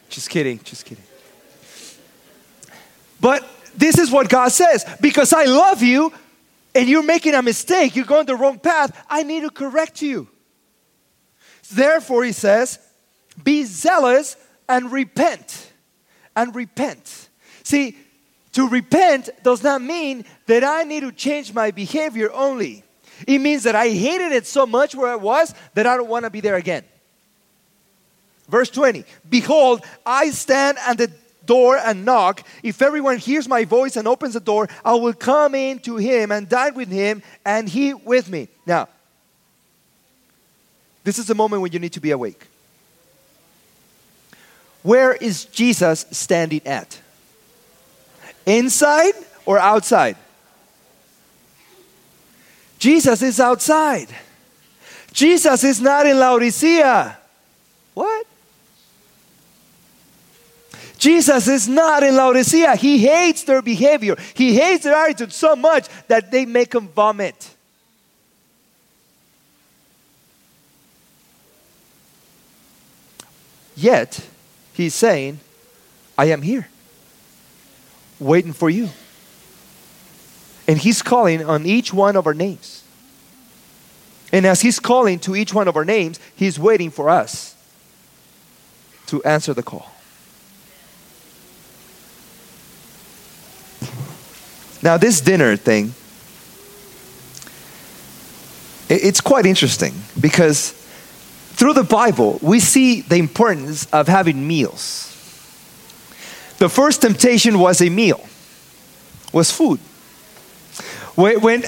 Just 0.09 0.29
kidding, 0.29 0.59
just 0.63 0.85
kidding. 0.85 1.03
But 3.21 3.47
this 3.75 3.97
is 3.97 4.11
what 4.11 4.29
God 4.29 4.51
says 4.51 4.85
because 4.99 5.33
I 5.33 5.45
love 5.45 5.83
you 5.83 6.11
and 6.75 6.87
you're 6.87 7.03
making 7.03 7.35
a 7.35 7.41
mistake, 7.41 7.95
you're 7.95 8.05
going 8.05 8.25
the 8.25 8.35
wrong 8.35 8.59
path, 8.59 9.05
I 9.09 9.23
need 9.23 9.41
to 9.41 9.49
correct 9.49 10.01
you. 10.01 10.27
Therefore, 11.71 12.23
he 12.23 12.31
says, 12.31 12.79
be 13.43 13.63
zealous 13.63 14.35
and 14.67 14.91
repent. 14.91 15.71
And 16.35 16.55
repent. 16.55 17.29
See, 17.63 17.97
to 18.53 18.67
repent 18.67 19.29
does 19.43 19.63
not 19.63 19.81
mean 19.81 20.25
that 20.47 20.63
I 20.63 20.83
need 20.83 21.01
to 21.01 21.11
change 21.11 21.53
my 21.53 21.71
behavior 21.71 22.31
only. 22.33 22.83
It 23.27 23.39
means 23.39 23.63
that 23.63 23.75
I 23.75 23.89
hated 23.89 24.31
it 24.31 24.47
so 24.47 24.65
much 24.65 24.95
where 24.95 25.11
I 25.11 25.15
was 25.15 25.53
that 25.73 25.85
I 25.85 25.97
don't 25.97 26.07
want 26.07 26.25
to 26.25 26.29
be 26.29 26.39
there 26.39 26.55
again. 26.55 26.83
Verse 28.49 28.69
20 28.69 29.05
Behold, 29.29 29.81
I 30.05 30.31
stand 30.31 30.77
at 30.85 30.97
the 30.97 31.11
door 31.45 31.77
and 31.77 32.05
knock. 32.05 32.45
If 32.61 32.81
everyone 32.81 33.17
hears 33.17 33.47
my 33.47 33.65
voice 33.65 33.95
and 33.95 34.07
opens 34.07 34.33
the 34.33 34.39
door, 34.39 34.67
I 34.83 34.93
will 34.95 35.13
come 35.13 35.55
in 35.55 35.79
to 35.79 35.97
him 35.97 36.31
and 36.31 36.49
dine 36.49 36.75
with 36.75 36.89
him 36.89 37.23
and 37.45 37.69
he 37.69 37.93
with 37.93 38.29
me. 38.29 38.49
Now, 38.65 38.89
this 41.03 41.17
is 41.17 41.27
the 41.27 41.35
moment 41.35 41.61
when 41.61 41.71
you 41.71 41.79
need 41.79 41.93
to 41.93 42.01
be 42.01 42.11
awake. 42.11 42.45
Where 44.83 45.13
is 45.13 45.45
Jesus 45.45 46.05
standing 46.11 46.65
at? 46.65 46.99
Inside 48.45 49.13
or 49.45 49.59
outside? 49.59 50.17
Jesus 52.77 53.21
is 53.21 53.39
outside. 53.39 54.07
Jesus 55.11 55.63
is 55.63 55.81
not 55.81 56.05
in 56.05 56.17
Laodicea. 56.17 57.17
What? 57.93 58.25
Jesus 60.99 61.47
is 61.47 61.67
not 61.67 62.03
in 62.03 62.15
Laodicea. 62.15 62.75
He 62.75 62.99
hates 62.99 63.43
their 63.43 63.61
behavior, 63.61 64.15
he 64.35 64.55
hates 64.55 64.83
their 64.83 64.93
attitude 64.93 65.33
so 65.33 65.55
much 65.55 65.87
that 66.07 66.29
they 66.29 66.45
make 66.45 66.75
him 66.75 66.89
vomit. 66.89 67.55
Yet, 73.75 74.27
he's 74.73 74.93
saying, 74.93 75.39
I 76.17 76.25
am 76.25 76.41
here, 76.41 76.67
waiting 78.19 78.51
for 78.51 78.69
you. 78.69 78.89
And 80.67 80.77
he's 80.77 81.01
calling 81.01 81.45
on 81.45 81.65
each 81.65 81.93
one 81.93 82.17
of 82.17 82.27
our 82.27 82.33
names. 82.33 82.83
And 84.33 84.45
as 84.45 84.61
he's 84.61 84.79
calling 84.79 85.17
to 85.19 85.35
each 85.35 85.53
one 85.53 85.69
of 85.69 85.77
our 85.77 85.85
names, 85.85 86.19
he's 86.35 86.59
waiting 86.59 86.91
for 86.91 87.09
us 87.09 87.55
to 89.07 89.23
answer 89.23 89.53
the 89.53 89.63
call. 89.63 89.89
Now, 94.81 94.97
this 94.97 95.21
dinner 95.21 95.55
thing, 95.55 95.93
it's 98.89 99.21
quite 99.21 99.45
interesting 99.45 99.93
because 100.19 100.71
through 100.71 101.73
the 101.73 101.83
Bible, 101.83 102.39
we 102.41 102.59
see 102.59 103.01
the 103.01 103.17
importance 103.17 103.85
of 103.91 104.07
having 104.07 104.47
meals. 104.47 105.07
The 106.57 106.69
first 106.69 107.01
temptation 107.01 107.59
was 107.59 107.81
a 107.81 107.89
meal, 107.89 108.27
was 109.33 109.51
food. 109.51 109.79
When 111.15 111.63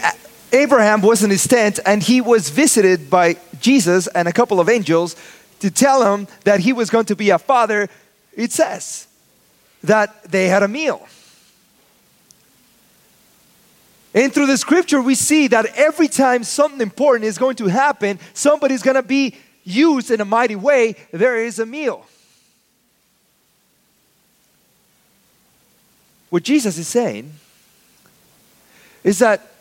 Abraham 0.53 1.01
was 1.01 1.23
in 1.23 1.29
his 1.29 1.45
tent 1.47 1.79
and 1.85 2.01
he 2.01 2.21
was 2.21 2.49
visited 2.49 3.09
by 3.09 3.35
Jesus 3.59 4.07
and 4.07 4.27
a 4.27 4.33
couple 4.33 4.59
of 4.59 4.69
angels 4.69 5.15
to 5.59 5.69
tell 5.69 6.13
him 6.13 6.27
that 6.45 6.61
he 6.61 6.73
was 6.73 6.89
going 6.89 7.05
to 7.05 7.15
be 7.15 7.29
a 7.29 7.37
father, 7.37 7.89
it 8.33 8.51
says 8.51 9.07
that 9.83 10.23
they 10.23 10.47
had 10.47 10.63
a 10.63 10.67
meal. 10.67 11.05
And 14.13 14.33
through 14.33 14.47
the 14.47 14.57
scripture, 14.57 15.01
we 15.01 15.15
see 15.15 15.47
that 15.47 15.65
every 15.77 16.07
time 16.07 16.43
something 16.43 16.81
important 16.81 17.25
is 17.25 17.37
going 17.37 17.55
to 17.57 17.67
happen, 17.67 18.19
somebody's 18.33 18.81
going 18.81 18.95
to 18.95 19.03
be 19.03 19.35
used 19.63 20.11
in 20.11 20.19
a 20.19 20.25
mighty 20.25 20.55
way, 20.55 20.95
there 21.11 21.37
is 21.37 21.59
a 21.59 21.65
meal. 21.65 22.05
What 26.29 26.43
Jesus 26.43 26.77
is 26.77 26.87
saying 26.87 27.31
is 29.03 29.19
that 29.19 29.51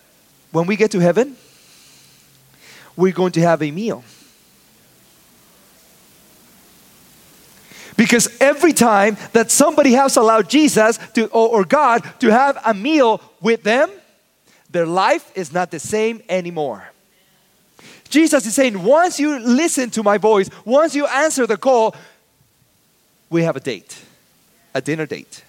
when 0.52 0.66
we 0.66 0.76
get 0.76 0.90
to 0.92 1.00
heaven, 1.00 1.36
we're 2.96 3.12
going 3.12 3.32
to 3.32 3.40
have 3.40 3.62
a 3.62 3.70
meal. 3.70 4.04
Because 7.96 8.28
every 8.40 8.72
time 8.72 9.16
that 9.32 9.50
somebody 9.50 9.92
has 9.92 10.16
allowed 10.16 10.48
Jesus 10.48 10.98
to, 11.14 11.26
or, 11.26 11.48
or 11.48 11.64
God 11.64 12.02
to 12.20 12.30
have 12.30 12.58
a 12.64 12.72
meal 12.72 13.20
with 13.40 13.62
them, 13.62 13.90
their 14.70 14.86
life 14.86 15.30
is 15.34 15.52
not 15.52 15.70
the 15.70 15.78
same 15.78 16.22
anymore. 16.28 16.90
Jesus 18.08 18.44
is 18.46 18.54
saying, 18.54 18.82
once 18.82 19.20
you 19.20 19.38
listen 19.38 19.90
to 19.90 20.02
my 20.02 20.18
voice, 20.18 20.50
once 20.64 20.94
you 20.94 21.06
answer 21.06 21.46
the 21.46 21.56
call, 21.56 21.94
we 23.28 23.42
have 23.44 23.56
a 23.56 23.60
date, 23.60 23.96
a 24.74 24.80
dinner 24.80 25.06
date. 25.06 25.44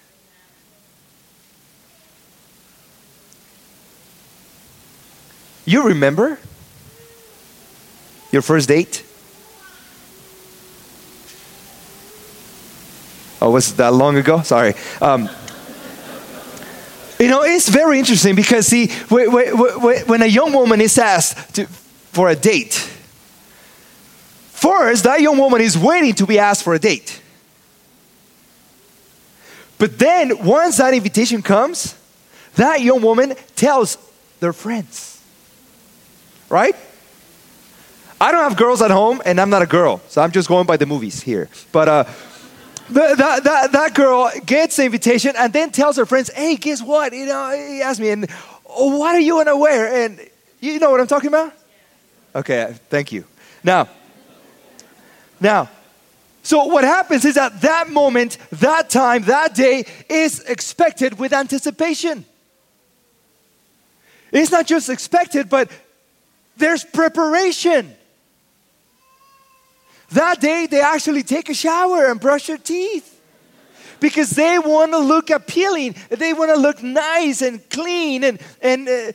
You 5.66 5.84
remember 5.84 6.40
your 8.32 8.42
first 8.42 8.68
date? 8.68 9.04
Oh, 13.42 13.50
was 13.50 13.74
that 13.76 13.94
long 13.94 14.18
ago? 14.18 14.42
Sorry. 14.42 14.76
Um, 15.02 15.30
you 17.22 17.30
know, 17.30 17.44
it's 17.44 17.70
very 17.70 18.00
interesting 18.00 18.36
because, 18.36 18.68
see, 18.68 18.88
when 19.10 20.22
a 20.22 20.28
young 20.28 20.52
woman 20.54 20.82
is 20.82 20.98
asked 20.98 21.56
to, 21.56 21.68
for 21.68 22.30
a 22.30 22.36
date, 22.36 22.74
first, 24.52 25.04
that 25.04 25.22
young 25.22 25.38
woman 25.38 25.62
is 25.62 25.78
waiting 25.78 26.14
to 26.16 26.26
be 26.26 26.40
asked 26.40 26.64
for 26.64 26.74
a 26.74 26.80
date. 26.80 27.22
But 29.78 30.00
then, 30.00 30.44
once 30.44 30.78
that 30.78 30.94
invitation 30.94 31.42
comes, 31.42 31.96
that 32.56 32.82
young 32.82 33.02
woman 33.02 33.36
tells 33.56 33.98
their 34.40 34.54
friends. 34.54 35.22
Right? 36.50 36.76
I 38.20 38.32
don't 38.32 38.44
have 38.44 38.58
girls 38.58 38.82
at 38.82 38.92
home, 38.92 39.22
and 39.26 39.40
I'm 39.40 39.50
not 39.50 39.62
a 39.62 39.68
girl, 39.68 40.02
so 40.08 40.22
I'm 40.22 40.32
just 40.32 40.48
going 40.48 40.66
by 40.68 40.78
the 40.78 40.86
movies 40.86 41.22
here. 41.22 41.50
But, 41.72 41.88
uh, 41.88 42.04
that, 42.92 43.44
that, 43.44 43.72
that 43.72 43.94
girl 43.94 44.32
gets 44.46 44.76
the 44.76 44.86
invitation 44.86 45.34
and 45.38 45.52
then 45.54 45.72
tells 45.72 45.98
her 45.98 46.06
friends, 46.06 46.30
hey, 46.30 46.56
guess 46.56 46.82
what? 46.82 47.14
You 47.14 47.26
know, 47.26 47.52
he 47.52 47.82
asked 47.82 48.00
me, 48.00 48.10
and 48.10 48.30
oh, 48.68 48.98
what 48.98 49.16
are 49.16 49.20
you 49.20 49.34
going 49.34 49.48
to 49.48 49.58
wear? 49.58 50.06
And 50.06 50.20
you 50.60 50.80
know 50.80 50.92
what 50.92 51.00
I'm 51.00 51.08
talking 51.08 51.30
about? 51.30 51.54
Okay, 52.36 52.76
thank 52.90 53.12
you. 53.12 53.26
Now, 53.64 53.90
now, 55.40 55.70
so 56.44 56.66
what 56.66 56.84
happens 56.84 57.26
is 57.26 57.36
that 57.36 57.62
that 57.62 57.90
moment, 57.90 58.38
that 58.52 58.90
time, 58.90 59.24
that 59.24 59.54
day 59.54 59.86
is 60.10 60.40
expected 60.42 61.20
with 61.20 61.34
anticipation. 61.34 62.26
It's 64.32 64.52
not 64.52 64.66
just 64.66 64.90
expected, 64.90 65.50
but 65.50 65.70
there's 66.58 66.84
preparation. 66.84 67.94
That 70.12 70.42
day, 70.42 70.68
they 70.68 70.82
actually 70.82 71.24
take 71.24 71.50
a 71.50 71.54
shower 71.54 72.08
and 72.08 72.20
brush 72.20 72.48
their 72.48 72.58
teeth 72.58 73.20
because 74.02 74.32
they 74.32 74.60
want 74.60 74.92
to 74.92 74.98
look 74.98 75.30
appealing. 75.30 75.96
They 76.10 76.34
want 76.34 76.54
to 76.54 76.60
look 76.60 76.84
nice 76.84 77.42
and 77.42 77.68
clean 77.70 78.26
and, 78.26 78.40
and 78.62 78.90
uh, 78.90 79.12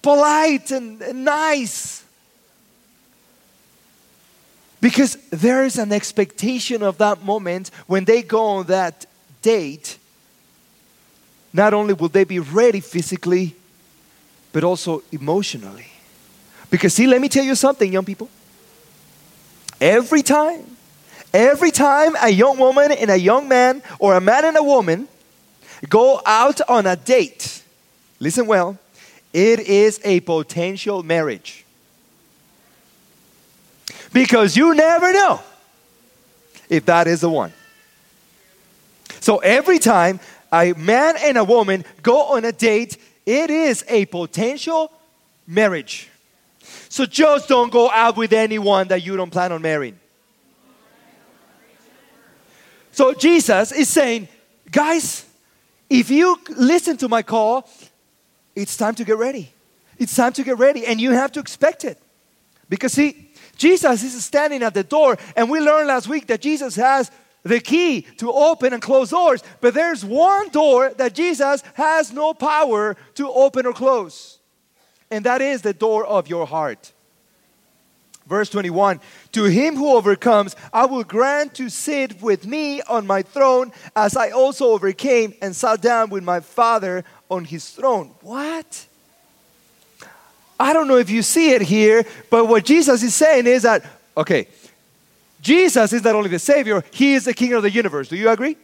polite 0.00 0.70
and, 0.70 1.02
and 1.02 1.24
nice. 1.24 2.04
Because 4.80 5.16
there 5.30 5.64
is 5.64 5.76
an 5.76 5.92
expectation 5.92 6.82
of 6.82 6.98
that 6.98 7.22
moment 7.22 7.70
when 7.86 8.04
they 8.04 8.22
go 8.22 8.44
on 8.44 8.66
that 8.66 9.04
date. 9.42 9.98
Not 11.52 11.74
only 11.74 11.92
will 11.92 12.08
they 12.08 12.24
be 12.24 12.38
ready 12.38 12.80
physically, 12.80 13.56
but 14.52 14.64
also 14.64 15.02
emotionally. 15.12 15.86
Because, 16.70 16.94
see, 16.94 17.06
let 17.06 17.20
me 17.20 17.28
tell 17.28 17.44
you 17.44 17.54
something, 17.54 17.92
young 17.92 18.04
people. 18.04 18.30
Every 19.80 20.22
time, 20.22 20.76
every 21.32 21.70
time 21.70 22.16
a 22.20 22.28
young 22.28 22.58
woman 22.58 22.92
and 22.92 23.10
a 23.10 23.18
young 23.18 23.48
man, 23.48 23.82
or 23.98 24.14
a 24.14 24.20
man 24.20 24.44
and 24.44 24.56
a 24.56 24.62
woman, 24.62 25.08
go 25.88 26.20
out 26.26 26.60
on 26.68 26.86
a 26.86 26.96
date, 26.96 27.62
listen 28.18 28.46
well, 28.46 28.78
it 29.32 29.60
is 29.60 30.00
a 30.04 30.20
potential 30.20 31.02
marriage. 31.02 31.64
Because 34.12 34.56
you 34.56 34.74
never 34.74 35.12
know 35.12 35.40
if 36.68 36.86
that 36.86 37.06
is 37.06 37.20
the 37.20 37.30
one. 37.30 37.52
So 39.20 39.38
every 39.38 39.78
time 39.78 40.20
a 40.52 40.72
man 40.72 41.16
and 41.18 41.36
a 41.36 41.44
woman 41.44 41.84
go 42.02 42.34
on 42.34 42.44
a 42.44 42.52
date, 42.52 42.96
it 43.26 43.50
is 43.50 43.84
a 43.88 44.06
potential 44.06 44.90
marriage. 45.46 46.08
So 46.88 47.04
just 47.06 47.48
don't 47.48 47.70
go 47.70 47.90
out 47.90 48.16
with 48.16 48.32
anyone 48.32 48.88
that 48.88 49.04
you 49.04 49.16
don't 49.16 49.30
plan 49.30 49.52
on 49.52 49.62
marrying. 49.62 49.98
So 52.92 53.14
Jesus 53.14 53.70
is 53.72 53.88
saying, 53.88 54.28
guys, 54.70 55.24
if 55.88 56.10
you 56.10 56.36
listen 56.48 56.96
to 56.98 57.08
my 57.08 57.22
call, 57.22 57.68
it's 58.56 58.76
time 58.76 58.94
to 58.96 59.04
get 59.04 59.18
ready. 59.18 59.52
It's 59.98 60.14
time 60.14 60.32
to 60.34 60.42
get 60.42 60.58
ready, 60.58 60.86
and 60.86 61.00
you 61.00 61.12
have 61.12 61.32
to 61.32 61.40
expect 61.40 61.84
it. 61.84 61.98
Because, 62.68 62.92
see, 62.92 63.30
Jesus 63.56 64.02
is 64.02 64.24
standing 64.24 64.62
at 64.62 64.74
the 64.74 64.84
door, 64.84 65.16
and 65.36 65.50
we 65.50 65.60
learned 65.60 65.88
last 65.88 66.08
week 66.08 66.26
that 66.28 66.40
Jesus 66.40 66.76
has 66.76 67.10
the 67.44 67.60
key 67.60 68.02
to 68.18 68.32
open 68.32 68.72
and 68.72 68.82
close 68.82 69.10
doors, 69.10 69.42
but 69.60 69.74
there's 69.74 70.04
one 70.04 70.48
door 70.48 70.90
that 70.94 71.14
Jesus 71.14 71.62
has 71.74 72.12
no 72.12 72.34
power 72.34 72.96
to 73.14 73.30
open 73.30 73.66
or 73.66 73.72
close 73.72 74.37
and 75.10 75.24
that 75.24 75.40
is 75.40 75.62
the 75.62 75.72
door 75.72 76.06
of 76.06 76.28
your 76.28 76.46
heart. 76.46 76.92
Verse 78.26 78.50
21 78.50 79.00
To 79.32 79.44
him 79.44 79.76
who 79.76 79.96
overcomes, 79.96 80.54
I 80.72 80.84
will 80.84 81.04
grant 81.04 81.54
to 81.54 81.68
sit 81.68 82.20
with 82.20 82.46
me 82.46 82.82
on 82.82 83.06
my 83.06 83.22
throne, 83.22 83.72
as 83.96 84.16
I 84.16 84.30
also 84.30 84.66
overcame 84.66 85.34
and 85.40 85.56
sat 85.56 85.80
down 85.80 86.10
with 86.10 86.22
my 86.22 86.40
Father 86.40 87.04
on 87.30 87.44
his 87.44 87.70
throne. 87.70 88.10
What? 88.20 88.86
I 90.60 90.72
don't 90.72 90.88
know 90.88 90.96
if 90.96 91.08
you 91.08 91.22
see 91.22 91.52
it 91.52 91.62
here, 91.62 92.04
but 92.30 92.46
what 92.46 92.64
Jesus 92.64 93.02
is 93.02 93.14
saying 93.14 93.46
is 93.46 93.62
that, 93.62 93.84
okay, 94.16 94.48
Jesus 95.40 95.92
is 95.92 96.02
not 96.02 96.14
only 96.14 96.30
the 96.30 96.38
Savior, 96.38 96.82
He 96.90 97.14
is 97.14 97.24
the 97.24 97.34
King 97.34 97.52
of 97.52 97.62
the 97.62 97.70
universe. 97.70 98.08
Do 98.08 98.16
you 98.16 98.28
agree? 98.28 98.56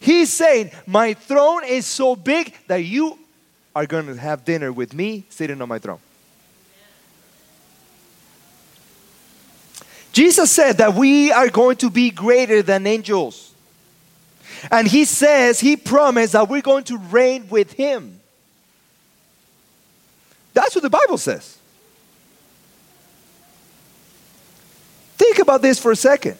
He's 0.00 0.32
saying, 0.32 0.70
My 0.86 1.14
throne 1.14 1.64
is 1.64 1.86
so 1.86 2.14
big 2.14 2.54
that 2.68 2.84
you 2.84 3.18
are 3.78 3.86
going 3.86 4.08
to 4.08 4.16
have 4.16 4.44
dinner 4.44 4.72
with 4.72 4.92
me 4.92 5.24
sitting 5.28 5.62
on 5.62 5.68
my 5.68 5.78
throne. 5.78 6.00
Jesus 10.10 10.50
said 10.50 10.78
that 10.78 10.94
we 10.94 11.30
are 11.30 11.48
going 11.48 11.76
to 11.76 11.88
be 11.88 12.10
greater 12.10 12.60
than 12.60 12.88
angels. 12.88 13.54
And 14.72 14.88
he 14.88 15.04
says, 15.04 15.60
he 15.60 15.76
promised 15.76 16.32
that 16.32 16.48
we're 16.48 16.60
going 16.60 16.82
to 16.84 16.98
reign 16.98 17.48
with 17.50 17.72
him. 17.74 18.18
That's 20.54 20.74
what 20.74 20.82
the 20.82 20.90
Bible 20.90 21.16
says. 21.16 21.56
Think 25.18 25.38
about 25.38 25.62
this 25.62 25.78
for 25.78 25.92
a 25.92 25.96
second. 25.96 26.36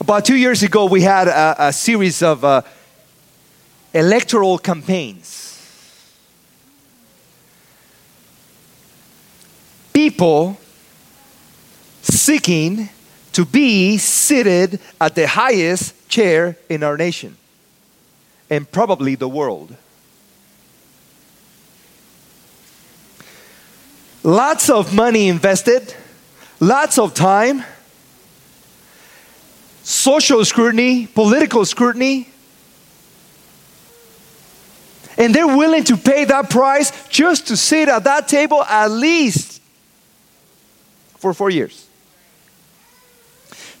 About 0.00 0.24
two 0.24 0.36
years 0.36 0.62
ago, 0.62 0.86
we 0.86 1.02
had 1.02 1.28
a, 1.28 1.66
a 1.66 1.72
series 1.74 2.22
of 2.22 2.42
uh, 2.42 2.62
electoral 3.92 4.58
campaigns. 4.58 5.44
People 9.92 10.58
seeking 12.02 12.88
to 13.32 13.44
be 13.44 13.98
seated 13.98 14.80
at 15.00 15.14
the 15.14 15.26
highest 15.26 16.08
chair 16.08 16.56
in 16.68 16.82
our 16.82 16.96
nation 16.96 17.36
and 18.50 18.70
probably 18.70 19.14
the 19.14 19.28
world. 19.28 19.76
Lots 24.22 24.68
of 24.68 24.94
money 24.94 25.28
invested, 25.28 25.94
lots 26.60 26.98
of 26.98 27.14
time, 27.14 27.64
social 29.82 30.44
scrutiny, 30.44 31.06
political 31.06 31.64
scrutiny, 31.64 32.28
and 35.18 35.34
they're 35.34 35.48
willing 35.48 35.82
to 35.84 35.96
pay 35.96 36.24
that 36.24 36.48
price 36.48 37.08
just 37.08 37.48
to 37.48 37.56
sit 37.56 37.88
at 37.88 38.04
that 38.04 38.28
table 38.28 38.62
at 38.62 38.86
least 38.86 39.60
for 41.18 41.34
four 41.34 41.50
years. 41.50 41.86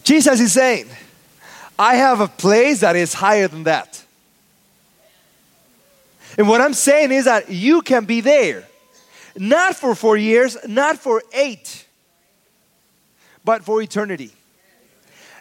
Jesus 0.02 0.40
is 0.40 0.52
saying, 0.52 0.86
I 1.78 1.94
have 1.94 2.20
a 2.20 2.26
place 2.26 2.80
that 2.80 2.96
is 2.96 3.14
higher 3.14 3.46
than 3.46 3.64
that. 3.64 4.04
And 6.36 6.48
what 6.48 6.60
I'm 6.60 6.74
saying 6.74 7.12
is 7.12 7.26
that 7.26 7.50
you 7.50 7.82
can 7.82 8.04
be 8.04 8.20
there. 8.20 8.64
Not 9.36 9.76
for 9.76 9.94
four 9.94 10.16
years, 10.16 10.56
not 10.66 10.98
for 10.98 11.22
eight, 11.32 11.86
but 13.44 13.62
for 13.62 13.80
eternity. 13.80 14.32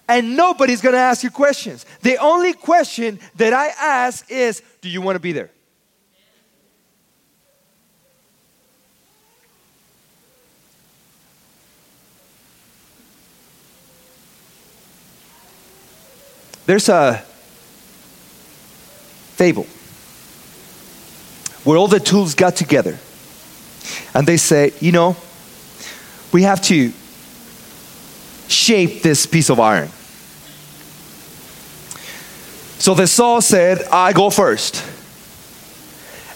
And 0.08 0.38
nobody's 0.38 0.82
gonna 0.82 0.98
ask 0.98 1.24
you 1.24 1.32
questions. 1.32 1.86
The 2.02 2.18
only 2.18 2.54
question 2.54 3.20
that 3.36 3.54
I 3.54 3.68
ask 3.68 4.30
is 4.30 4.62
Do 4.82 4.90
you 4.90 5.02
wanna 5.02 5.20
be 5.20 5.32
there? 5.32 5.50
There's 16.68 16.90
a 16.90 17.24
fable 19.36 19.66
where 21.64 21.78
all 21.78 21.88
the 21.88 22.00
tools 22.02 22.36
got 22.36 22.58
together 22.58 23.00
and 24.14 24.28
they 24.28 24.36
say, 24.36 24.74
you 24.82 24.92
know, 24.92 25.16
we 26.34 26.44
have 26.44 26.62
to 26.64 26.92
shape 28.50 29.02
this 29.02 29.26
piece 29.26 29.50
of 29.50 29.62
iron. 29.62 29.90
So 32.80 32.94
the 32.94 33.08
saw 33.08 33.40
said, 33.40 33.84
I 33.90 34.12
go 34.12 34.30
first. 34.30 34.84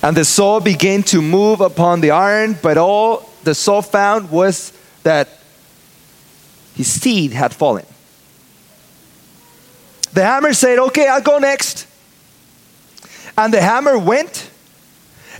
And 0.01 0.15
the 0.15 0.23
saw 0.23 0.61
began 0.61 1.03
to 1.03 1.21
move 1.21 1.59
upon 1.59 1.99
the 1.99 2.11
iron, 2.11 2.57
but 2.61 2.77
all 2.77 3.29
the 3.43 3.53
saw 3.53 3.81
found 3.81 4.31
was 4.31 4.71
that 5.03 5.27
his 6.75 6.87
seed 6.87 7.33
had 7.33 7.53
fallen. 7.53 7.85
The 10.13 10.23
hammer 10.23 10.53
said, 10.53 10.79
Okay, 10.79 11.07
I'll 11.07 11.21
go 11.21 11.39
next. 11.39 11.87
And 13.37 13.53
the 13.53 13.61
hammer 13.61 13.97
went, 13.97 14.49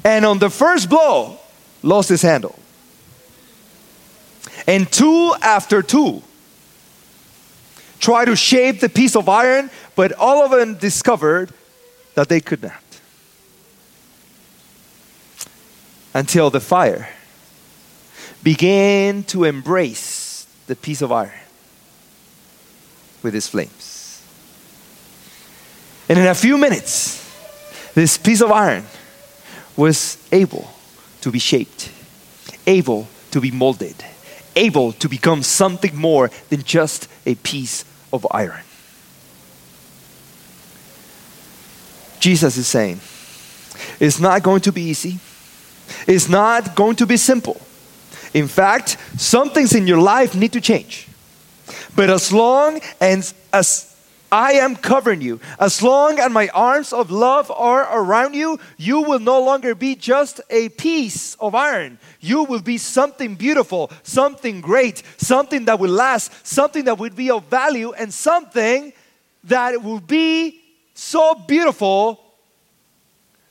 and 0.04 0.26
on 0.26 0.40
the 0.40 0.50
first 0.50 0.90
blow, 0.90 1.38
lost 1.84 2.10
his 2.10 2.22
handle. 2.22 2.58
And 4.68 4.90
two 4.92 5.34
after 5.42 5.82
two 5.82 6.24
tried 8.00 8.26
to 8.26 8.36
shape 8.36 8.80
the 8.80 8.90
piece 8.90 9.16
of 9.16 9.30
iron, 9.30 9.70
but 9.96 10.12
all 10.14 10.44
of 10.44 10.52
them 10.52 10.76
discovered 10.76 11.52
that 12.16 12.30
they 12.30 12.40
could 12.40 12.64
not. 12.64 12.74
Until 16.14 16.50
the 16.50 16.60
fire 16.60 17.10
began 18.44 19.24
to 19.24 19.44
embrace 19.44 20.46
the 20.68 20.76
piece 20.76 21.02
of 21.02 21.12
iron 21.12 21.32
with 23.22 23.36
its 23.36 23.48
flames. 23.48 24.01
And 26.12 26.20
in 26.20 26.28
a 26.28 26.36
few 26.36 26.58
minutes, 26.58 27.24
this 27.94 28.18
piece 28.18 28.42
of 28.42 28.52
iron 28.52 28.84
was 29.78 30.18
able 30.30 30.70
to 31.22 31.32
be 31.32 31.40
shaped, 31.40 31.90
able 32.68 33.08
to 33.32 33.40
be 33.40 33.50
molded, 33.50 33.96
able 34.54 34.92
to 34.92 35.08
become 35.08 35.42
something 35.42 35.96
more 35.96 36.30
than 36.50 36.64
just 36.64 37.08
a 37.26 37.36
piece 37.36 37.86
of 38.12 38.28
iron. 38.30 38.60
Jesus 42.20 42.58
is 42.58 42.68
saying, 42.68 43.00
it's 43.98 44.20
not 44.20 44.44
going 44.44 44.60
to 44.64 44.74
be 44.74 44.82
easy. 44.82 45.18
It's 46.08 46.28
not 46.28 46.76
going 46.76 46.98
to 46.98 47.06
be 47.06 47.16
simple. 47.16 47.56
In 48.34 48.50
fact, 48.50 48.98
some 49.18 49.52
things 49.52 49.74
in 49.74 49.88
your 49.88 50.02
life 50.02 50.36
need 50.36 50.52
to 50.52 50.60
change. 50.60 51.08
But 51.96 52.10
as 52.10 52.34
long 52.34 52.82
as, 53.00 53.34
as 53.54 53.91
I 54.32 54.54
am 54.54 54.78
covering 54.78 55.22
you. 55.22 55.42
As 55.60 55.84
long 55.84 56.18
as 56.18 56.32
my 56.32 56.48
arms 56.50 56.94
of 56.94 57.12
love 57.12 57.52
are 57.52 57.88
around 57.92 58.34
you, 58.34 58.60
you 58.78 59.02
will 59.02 59.20
no 59.20 59.44
longer 59.44 59.76
be 59.76 59.96
just 59.96 60.40
a 60.50 60.70
piece 60.70 61.36
of 61.36 61.54
iron. 61.54 62.00
You 62.22 62.46
will 62.46 62.62
be 62.62 62.78
something 62.78 63.36
beautiful, 63.36 63.92
something 64.04 64.62
great, 64.62 65.04
something 65.18 65.66
that 65.66 65.80
will 65.80 65.92
last, 65.92 66.32
something 66.48 66.86
that 66.86 66.98
will 66.98 67.10
be 67.10 67.30
of 67.30 67.44
value, 67.46 67.92
and 67.92 68.14
something 68.14 68.94
that 69.44 69.84
will 69.84 70.00
be 70.00 70.62
so 70.94 71.36
beautiful 71.36 72.24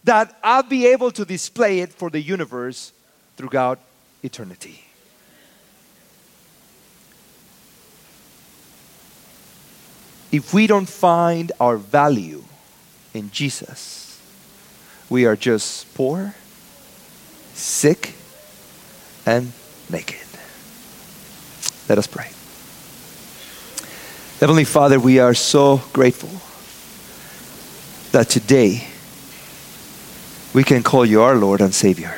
that 0.05 0.39
I'll 0.43 0.63
be 0.63 0.87
able 0.87 1.11
to 1.11 1.27
display 1.27 1.81
it 1.81 1.93
for 1.93 2.09
the 2.09 2.21
universe 2.21 2.93
throughout 3.37 3.81
eternity. 4.23 4.90
If 10.33 10.55
we 10.55 10.67
don't 10.67 10.89
find 10.89 11.53
our 11.61 11.77
value 11.77 12.45
in 13.13 13.31
Jesus, 13.31 14.21
we 15.09 15.27
are 15.27 15.37
just 15.37 15.93
poor, 15.95 16.35
sick, 17.55 18.15
and 19.27 19.53
naked. 19.91 20.19
Let 21.89 21.99
us 21.99 22.07
pray. 22.07 22.31
Heavenly 24.39 24.65
Father, 24.65 24.99
we 25.01 25.19
are 25.19 25.35
so 25.35 25.83
grateful 25.93 26.31
that 28.13 28.29
today 28.29 28.87
we 30.55 30.65
can 30.65 30.83
call 30.83 31.05
you 31.05 31.23
our 31.23 31.35
Lord 31.35 31.61
and 31.61 31.75
Savior. 31.75 32.15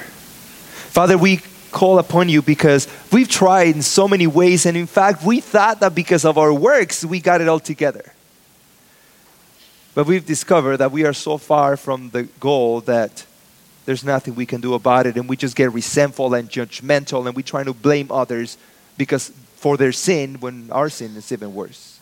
Father, 0.90 1.16
we 1.16 1.40
call 1.72 1.98
upon 1.98 2.28
you 2.28 2.42
because 2.42 2.86
we've 3.10 3.28
tried 3.28 3.74
in 3.74 3.82
so 3.82 4.06
many 4.06 4.26
ways, 4.26 4.66
and 4.66 4.76
in 4.76 4.86
fact, 4.86 5.24
we 5.24 5.40
thought 5.40 5.80
that 5.80 5.94
because 5.94 6.24
of 6.24 6.38
our 6.38 6.52
works, 6.52 7.04
we 7.04 7.20
got 7.20 7.40
it 7.40 7.48
all 7.48 7.58
together. 7.60 8.12
But 9.94 10.06
we've 10.06 10.24
discovered 10.24 10.76
that 10.76 10.92
we 10.92 11.04
are 11.04 11.12
so 11.12 11.38
far 11.38 11.76
from 11.76 12.10
the 12.10 12.24
goal 12.38 12.80
that 12.82 13.26
there's 13.84 14.04
nothing 14.04 14.34
we 14.34 14.46
can 14.46 14.60
do 14.60 14.74
about 14.74 15.06
it, 15.06 15.16
and 15.16 15.28
we 15.28 15.36
just 15.36 15.56
get 15.56 15.72
resentful 15.72 16.34
and 16.34 16.48
judgmental, 16.48 17.26
and 17.26 17.34
we 17.34 17.42
try 17.42 17.64
to 17.64 17.72
blame 17.72 18.12
others 18.12 18.56
because 18.96 19.32
for 19.56 19.76
their 19.76 19.92
sin 19.92 20.36
when 20.40 20.70
our 20.70 20.88
sin 20.88 21.16
is 21.16 21.32
even 21.32 21.54
worse. 21.54 21.98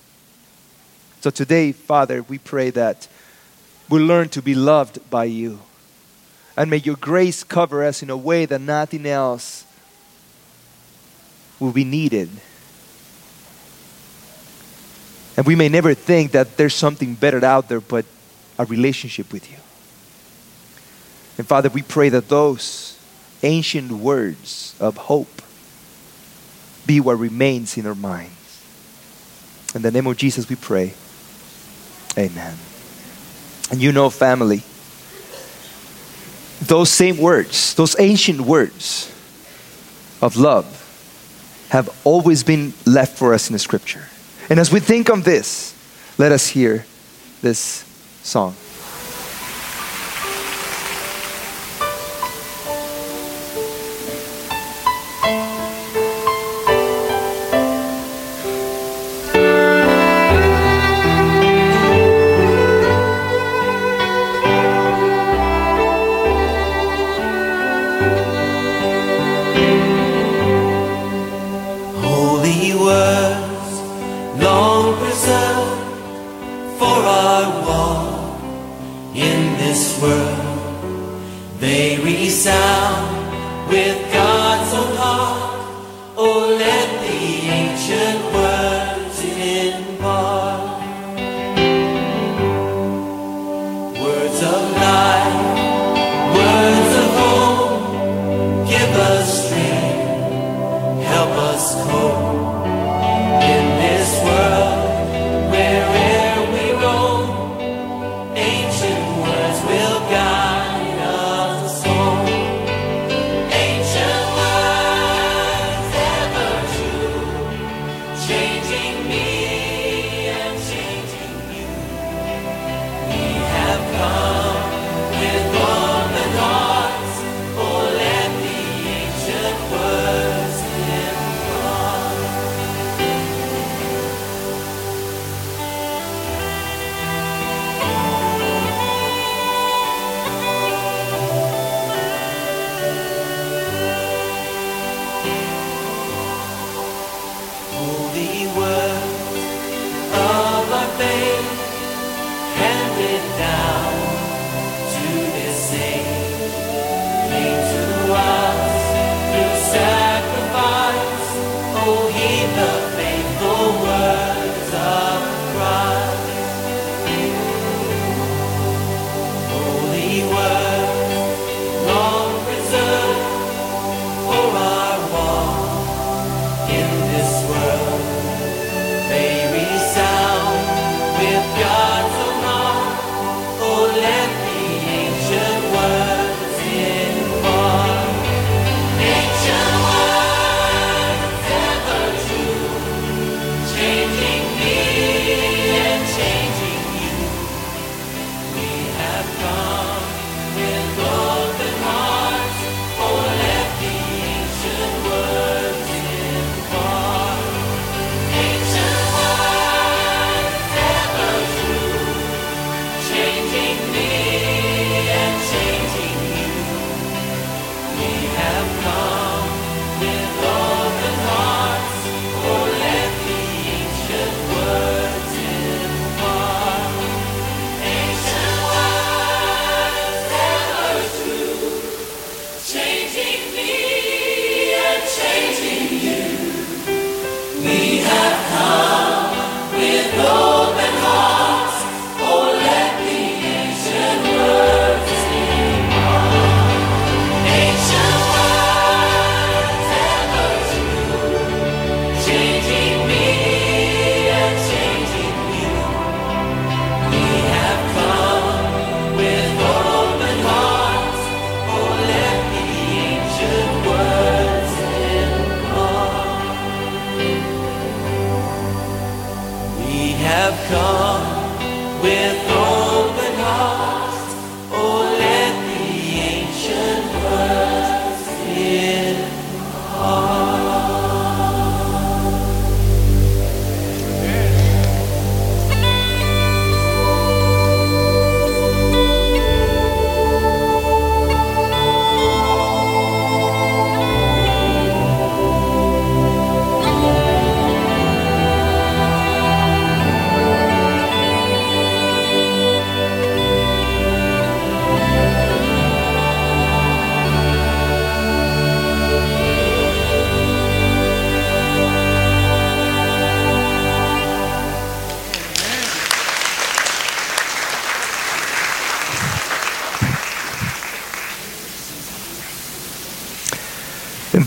So 1.20 1.30
today, 1.30 1.72
Father, 1.72 2.22
we 2.22 2.38
pray 2.38 2.70
that 2.70 3.08
we 3.88 4.00
learn 4.00 4.28
to 4.30 4.42
be 4.42 4.54
loved 4.54 4.98
by 5.10 5.24
you 5.24 5.60
and 6.60 6.68
may 6.68 6.76
your 6.76 6.96
grace 6.96 7.42
cover 7.42 7.82
us 7.82 8.02
in 8.02 8.10
a 8.10 8.16
way 8.18 8.44
that 8.44 8.60
nothing 8.60 9.06
else 9.06 9.64
will 11.58 11.72
be 11.72 11.84
needed. 11.84 12.28
And 15.38 15.46
we 15.46 15.54
may 15.54 15.70
never 15.70 15.94
think 15.94 16.32
that 16.32 16.58
there's 16.58 16.74
something 16.74 17.14
better 17.14 17.42
out 17.42 17.70
there 17.70 17.80
but 17.80 18.04
a 18.58 18.66
relationship 18.66 19.32
with 19.32 19.50
you. 19.50 19.56
And 21.38 21.48
Father, 21.48 21.70
we 21.70 21.80
pray 21.80 22.10
that 22.10 22.28
those 22.28 23.00
ancient 23.42 23.90
words 23.90 24.76
of 24.78 24.98
hope 24.98 25.40
be 26.86 27.00
what 27.00 27.14
remains 27.14 27.78
in 27.78 27.86
our 27.86 27.94
minds. 27.94 28.66
In 29.74 29.80
the 29.80 29.90
name 29.90 30.06
of 30.06 30.18
Jesus, 30.18 30.46
we 30.46 30.56
pray. 30.56 30.92
Amen. 32.18 32.54
And 33.70 33.80
you 33.80 33.92
know, 33.92 34.10
family, 34.10 34.62
those 36.60 36.90
same 36.90 37.18
words, 37.18 37.74
those 37.74 37.98
ancient 37.98 38.40
words 38.40 39.12
of 40.20 40.36
love, 40.36 40.76
have 41.70 41.88
always 42.04 42.42
been 42.42 42.72
left 42.84 43.16
for 43.16 43.32
us 43.32 43.48
in 43.48 43.52
the 43.52 43.58
scripture. 43.58 44.08
And 44.48 44.58
as 44.58 44.72
we 44.72 44.80
think 44.80 45.08
on 45.08 45.22
this, 45.22 45.74
let 46.18 46.32
us 46.32 46.48
hear 46.48 46.84
this 47.42 47.84
song. 48.22 48.54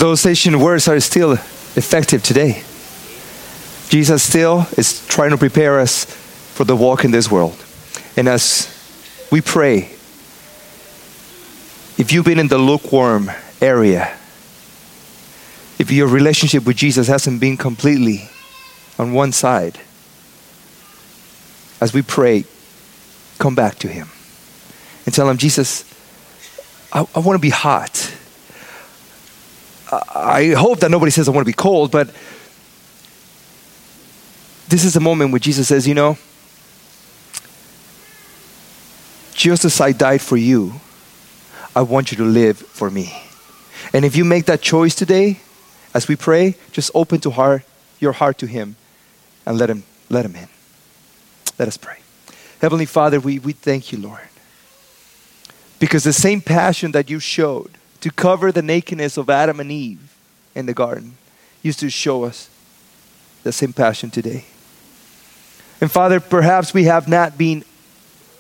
Those 0.04 0.26
ancient 0.26 0.58
words 0.58 0.90
are 0.90 1.00
still 1.00 1.32
effective 1.32 2.22
today. 2.22 2.62
Jesus 3.88 4.22
still 4.22 4.68
is 4.78 5.08
trying 5.08 5.30
to 5.30 5.38
prepare 5.38 5.80
us 5.80 6.04
for 6.04 6.66
the 6.66 6.76
walk 6.76 7.06
in 7.06 7.12
this 7.12 7.32
world. 7.32 7.56
And 8.18 8.28
as 8.28 8.68
we 9.32 9.40
pray, 9.40 9.94
if 11.98 12.12
you've 12.12 12.26
been 12.26 12.38
in 12.38 12.50
the 12.50 12.58
lukewarm 12.58 13.32
area, 13.62 14.14
if 15.80 15.90
your 15.90 16.10
relationship 16.10 16.66
with 16.66 16.76
Jesus 16.76 17.08
hasn't 17.08 17.40
been 17.40 17.56
completely 17.56 18.30
on 19.00 19.14
one 19.14 19.32
side, 19.32 19.80
as 21.80 21.94
we 21.94 22.02
pray, 22.02 22.44
come 23.40 23.56
back 23.56 23.80
to 23.80 23.88
Him 23.88 24.10
and 25.06 25.16
tell 25.16 25.30
Him, 25.30 25.38
Jesus, 25.38 25.86
I, 26.92 27.08
I 27.16 27.20
want 27.20 27.38
to 27.38 27.42
be 27.42 27.52
hot. 27.52 28.14
I, 30.16 30.54
hope 30.58 30.80
that 30.80 30.92
nobody 30.92 31.12
says 31.12 31.28
I 31.28 31.32
want 31.32 31.46
to 31.46 31.50
be 31.50 31.54
cold, 31.54 31.92
but 31.92 32.08
this 34.68 34.84
is 34.84 34.96
a 34.96 35.00
moment 35.00 35.32
where 35.32 35.40
Jesus 35.40 35.68
says, 35.68 35.88
You 35.88 35.94
know, 35.94 36.18
just 39.34 39.66
as 39.66 39.80
I 39.82 39.92
died 39.92 40.22
for 40.22 40.38
you, 40.38 40.74
I 41.76 41.82
want 41.82 42.12
you 42.12 42.18
to 42.18 42.24
live 42.24 42.58
for 42.58 42.90
me. 42.90 43.14
And 43.94 44.06
if 44.06 44.16
you 44.16 44.26
make 44.26 44.46
that 44.46 44.62
choice 44.62 44.96
today, 44.96 45.40
as 45.94 46.08
we 46.08 46.16
pray, 46.16 46.56
just 46.72 46.92
open 46.96 47.20
to 47.22 47.32
heart, 47.32 47.64
your 48.00 48.14
heart 48.14 48.38
to 48.40 48.48
Him 48.48 48.76
and 49.46 49.58
let 49.58 49.70
Him, 49.70 49.84
let 50.10 50.26
him 50.26 50.36
in. 50.36 50.48
Let 51.60 51.68
us 51.68 51.78
pray. 51.78 51.98
Heavenly 52.62 52.86
Father, 52.86 53.20
we, 53.20 53.40
we 53.40 53.54
thank 53.54 53.92
you, 53.92 54.00
Lord. 54.00 54.28
Because 55.80 56.04
the 56.04 56.14
same 56.14 56.42
passion 56.42 56.94
that 56.94 57.10
you 57.10 57.20
showed 57.20 57.72
to 58.04 58.12
cover 58.12 58.52
the 58.52 58.62
nakedness 58.62 59.16
of 59.16 59.30
Adam 59.30 59.62
and 59.62 59.72
Eve 59.72 60.14
in 60.56 60.66
the 60.66 60.74
garden 60.74 61.16
used 61.62 61.80
to 61.80 61.90
show 61.90 62.26
us 62.26 62.50
the 63.44 63.52
same 63.54 63.72
passion 63.72 64.10
today. 64.10 64.44
And 65.80 65.90
Father, 65.90 66.20
perhaps 66.20 66.74
we 66.74 66.84
have 66.84 67.08
not 67.08 67.38
been 67.38 67.64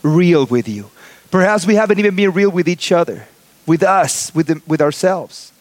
real 0.02 0.46
with 0.46 0.68
you. 0.68 0.92
Perhaps 1.32 1.66
we 1.66 1.76
haven't 1.76 1.98
even 1.98 2.14
been 2.14 2.34
real 2.34 2.52
with 2.52 2.68
each 2.68 2.92
other, 2.92 3.26
with 3.66 3.84
us, 3.84 4.36
with, 4.36 4.48
the, 4.48 4.62
with 4.68 4.82
ourselves. 4.82 5.54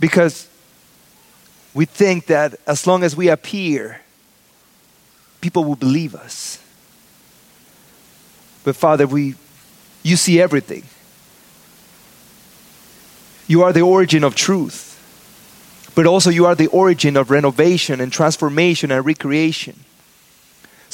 Because 0.00 0.48
we 1.72 1.84
think 1.84 2.26
that 2.26 2.56
as 2.66 2.84
long 2.84 3.04
as 3.04 3.14
we 3.14 3.28
appear, 3.28 4.00
people 5.40 5.62
will 5.62 5.76
believe 5.76 6.16
us. 6.16 6.60
But 8.64 8.74
Father, 8.74 9.06
we, 9.06 9.36
you 10.02 10.16
see 10.16 10.40
everything. 10.40 10.82
You 13.46 13.62
are 13.62 13.72
the 13.72 13.82
origin 13.82 14.24
of 14.24 14.34
truth, 14.34 14.92
but 15.94 16.06
also 16.06 16.30
you 16.30 16.46
are 16.46 16.54
the 16.54 16.68
origin 16.68 17.16
of 17.16 17.30
renovation 17.30 18.00
and 18.00 18.12
transformation 18.12 18.90
and 18.90 19.04
recreation. 19.04 19.84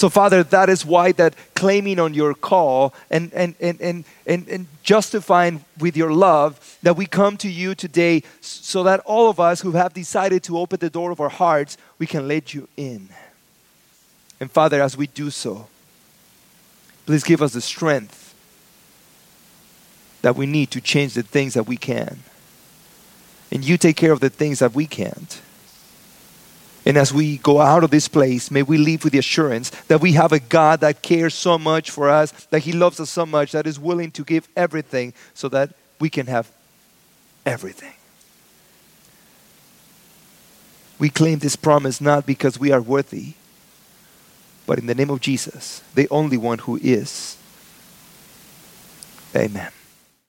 So, 0.01 0.09
Father, 0.09 0.43
that 0.45 0.71
is 0.71 0.87
why 0.87 1.13
that 1.13 1.35
claiming 1.55 2.01
on 2.01 2.15
your 2.15 2.33
call 2.33 2.95
and, 3.11 3.31
and, 3.35 3.55
and, 3.61 3.79
and, 3.83 4.05
and, 4.27 4.49
and 4.49 4.67
justifying 4.83 5.63
with 5.79 5.95
your 5.95 6.11
love 6.11 6.79
that 6.83 6.97
we 6.97 7.05
come 7.05 7.37
to 7.37 7.51
you 7.51 7.75
today 7.75 8.23
so 8.41 8.83
that 8.85 9.01
all 9.01 9.29
of 9.29 9.39
us 9.39 9.61
who 9.61 9.73
have 9.73 9.93
decided 9.93 10.43
to 10.45 10.59
open 10.59 10.79
the 10.81 10.89
door 10.89 11.11
of 11.11 11.21
our 11.21 11.29
hearts, 11.29 11.77
we 11.99 12.07
can 12.07 12.27
let 12.27 12.55
you 12.55 12.67
in. 12.79 13.11
And 14.41 14.51
Father, 14.51 14.81
as 14.81 14.97
we 14.97 15.07
do 15.07 15.29
so, 15.29 15.69
please 17.05 17.23
give 17.23 17.43
us 17.43 17.53
the 17.53 17.61
strength 17.61 18.35
that 20.23 20.35
we 20.35 20.47
need 20.47 20.71
to 20.71 20.81
change 20.81 21.13
the 21.13 21.23
things 21.23 21.53
that 21.53 21.65
we 21.65 21.77
can. 21.77 22.21
And 23.51 23.65
you 23.65 23.77
take 23.77 23.97
care 23.97 24.13
of 24.13 24.21
the 24.21 24.31
things 24.31 24.61
that 24.61 24.75
we 24.75 24.87
can't. 24.87 25.41
And 26.87 26.97
as 26.97 27.13
we 27.13 27.39
go 27.39 27.61
out 27.61 27.85
of 27.85 27.91
this 27.91 28.09
place, 28.09 28.51
may 28.51 28.63
we 28.63 28.79
leave 28.79 29.05
with 29.05 29.13
the 29.13 29.19
assurance 29.19 29.71
that 29.89 30.01
we 30.01 30.13
have 30.13 30.33
a 30.33 30.41
God 30.41 30.81
that 30.81 31.03
cares 31.03 31.35
so 31.35 31.59
much 31.59 31.91
for 31.91 32.09
us, 32.09 32.33
that 32.47 32.61
He 32.61 32.73
loves 32.73 32.99
us 33.01 33.11
so 33.11 33.27
much, 33.27 33.53
that 33.53 33.67
is 33.67 33.79
willing 33.79 34.11
to 34.13 34.25
give 34.25 34.49
everything 34.57 35.13
so 35.35 35.49
that 35.51 35.75
we 35.99 36.09
can 36.09 36.27
have 36.27 36.51
everything. 37.45 37.93
We 40.99 41.11
claim 41.11 41.39
this 41.39 41.57
promise 41.57 42.01
not 42.01 42.27
because 42.27 42.59
we 42.59 42.73
are 42.73 42.81
worthy, 42.81 43.35
but 44.67 44.79
in 44.79 44.87
the 44.87 44.95
name 44.95 45.11
of 45.11 45.21
Jesus, 45.21 45.83
the 45.95 46.09
only 46.11 46.37
one 46.37 46.59
who 46.59 46.79
is. 46.83 47.37
Amen. 49.35 49.71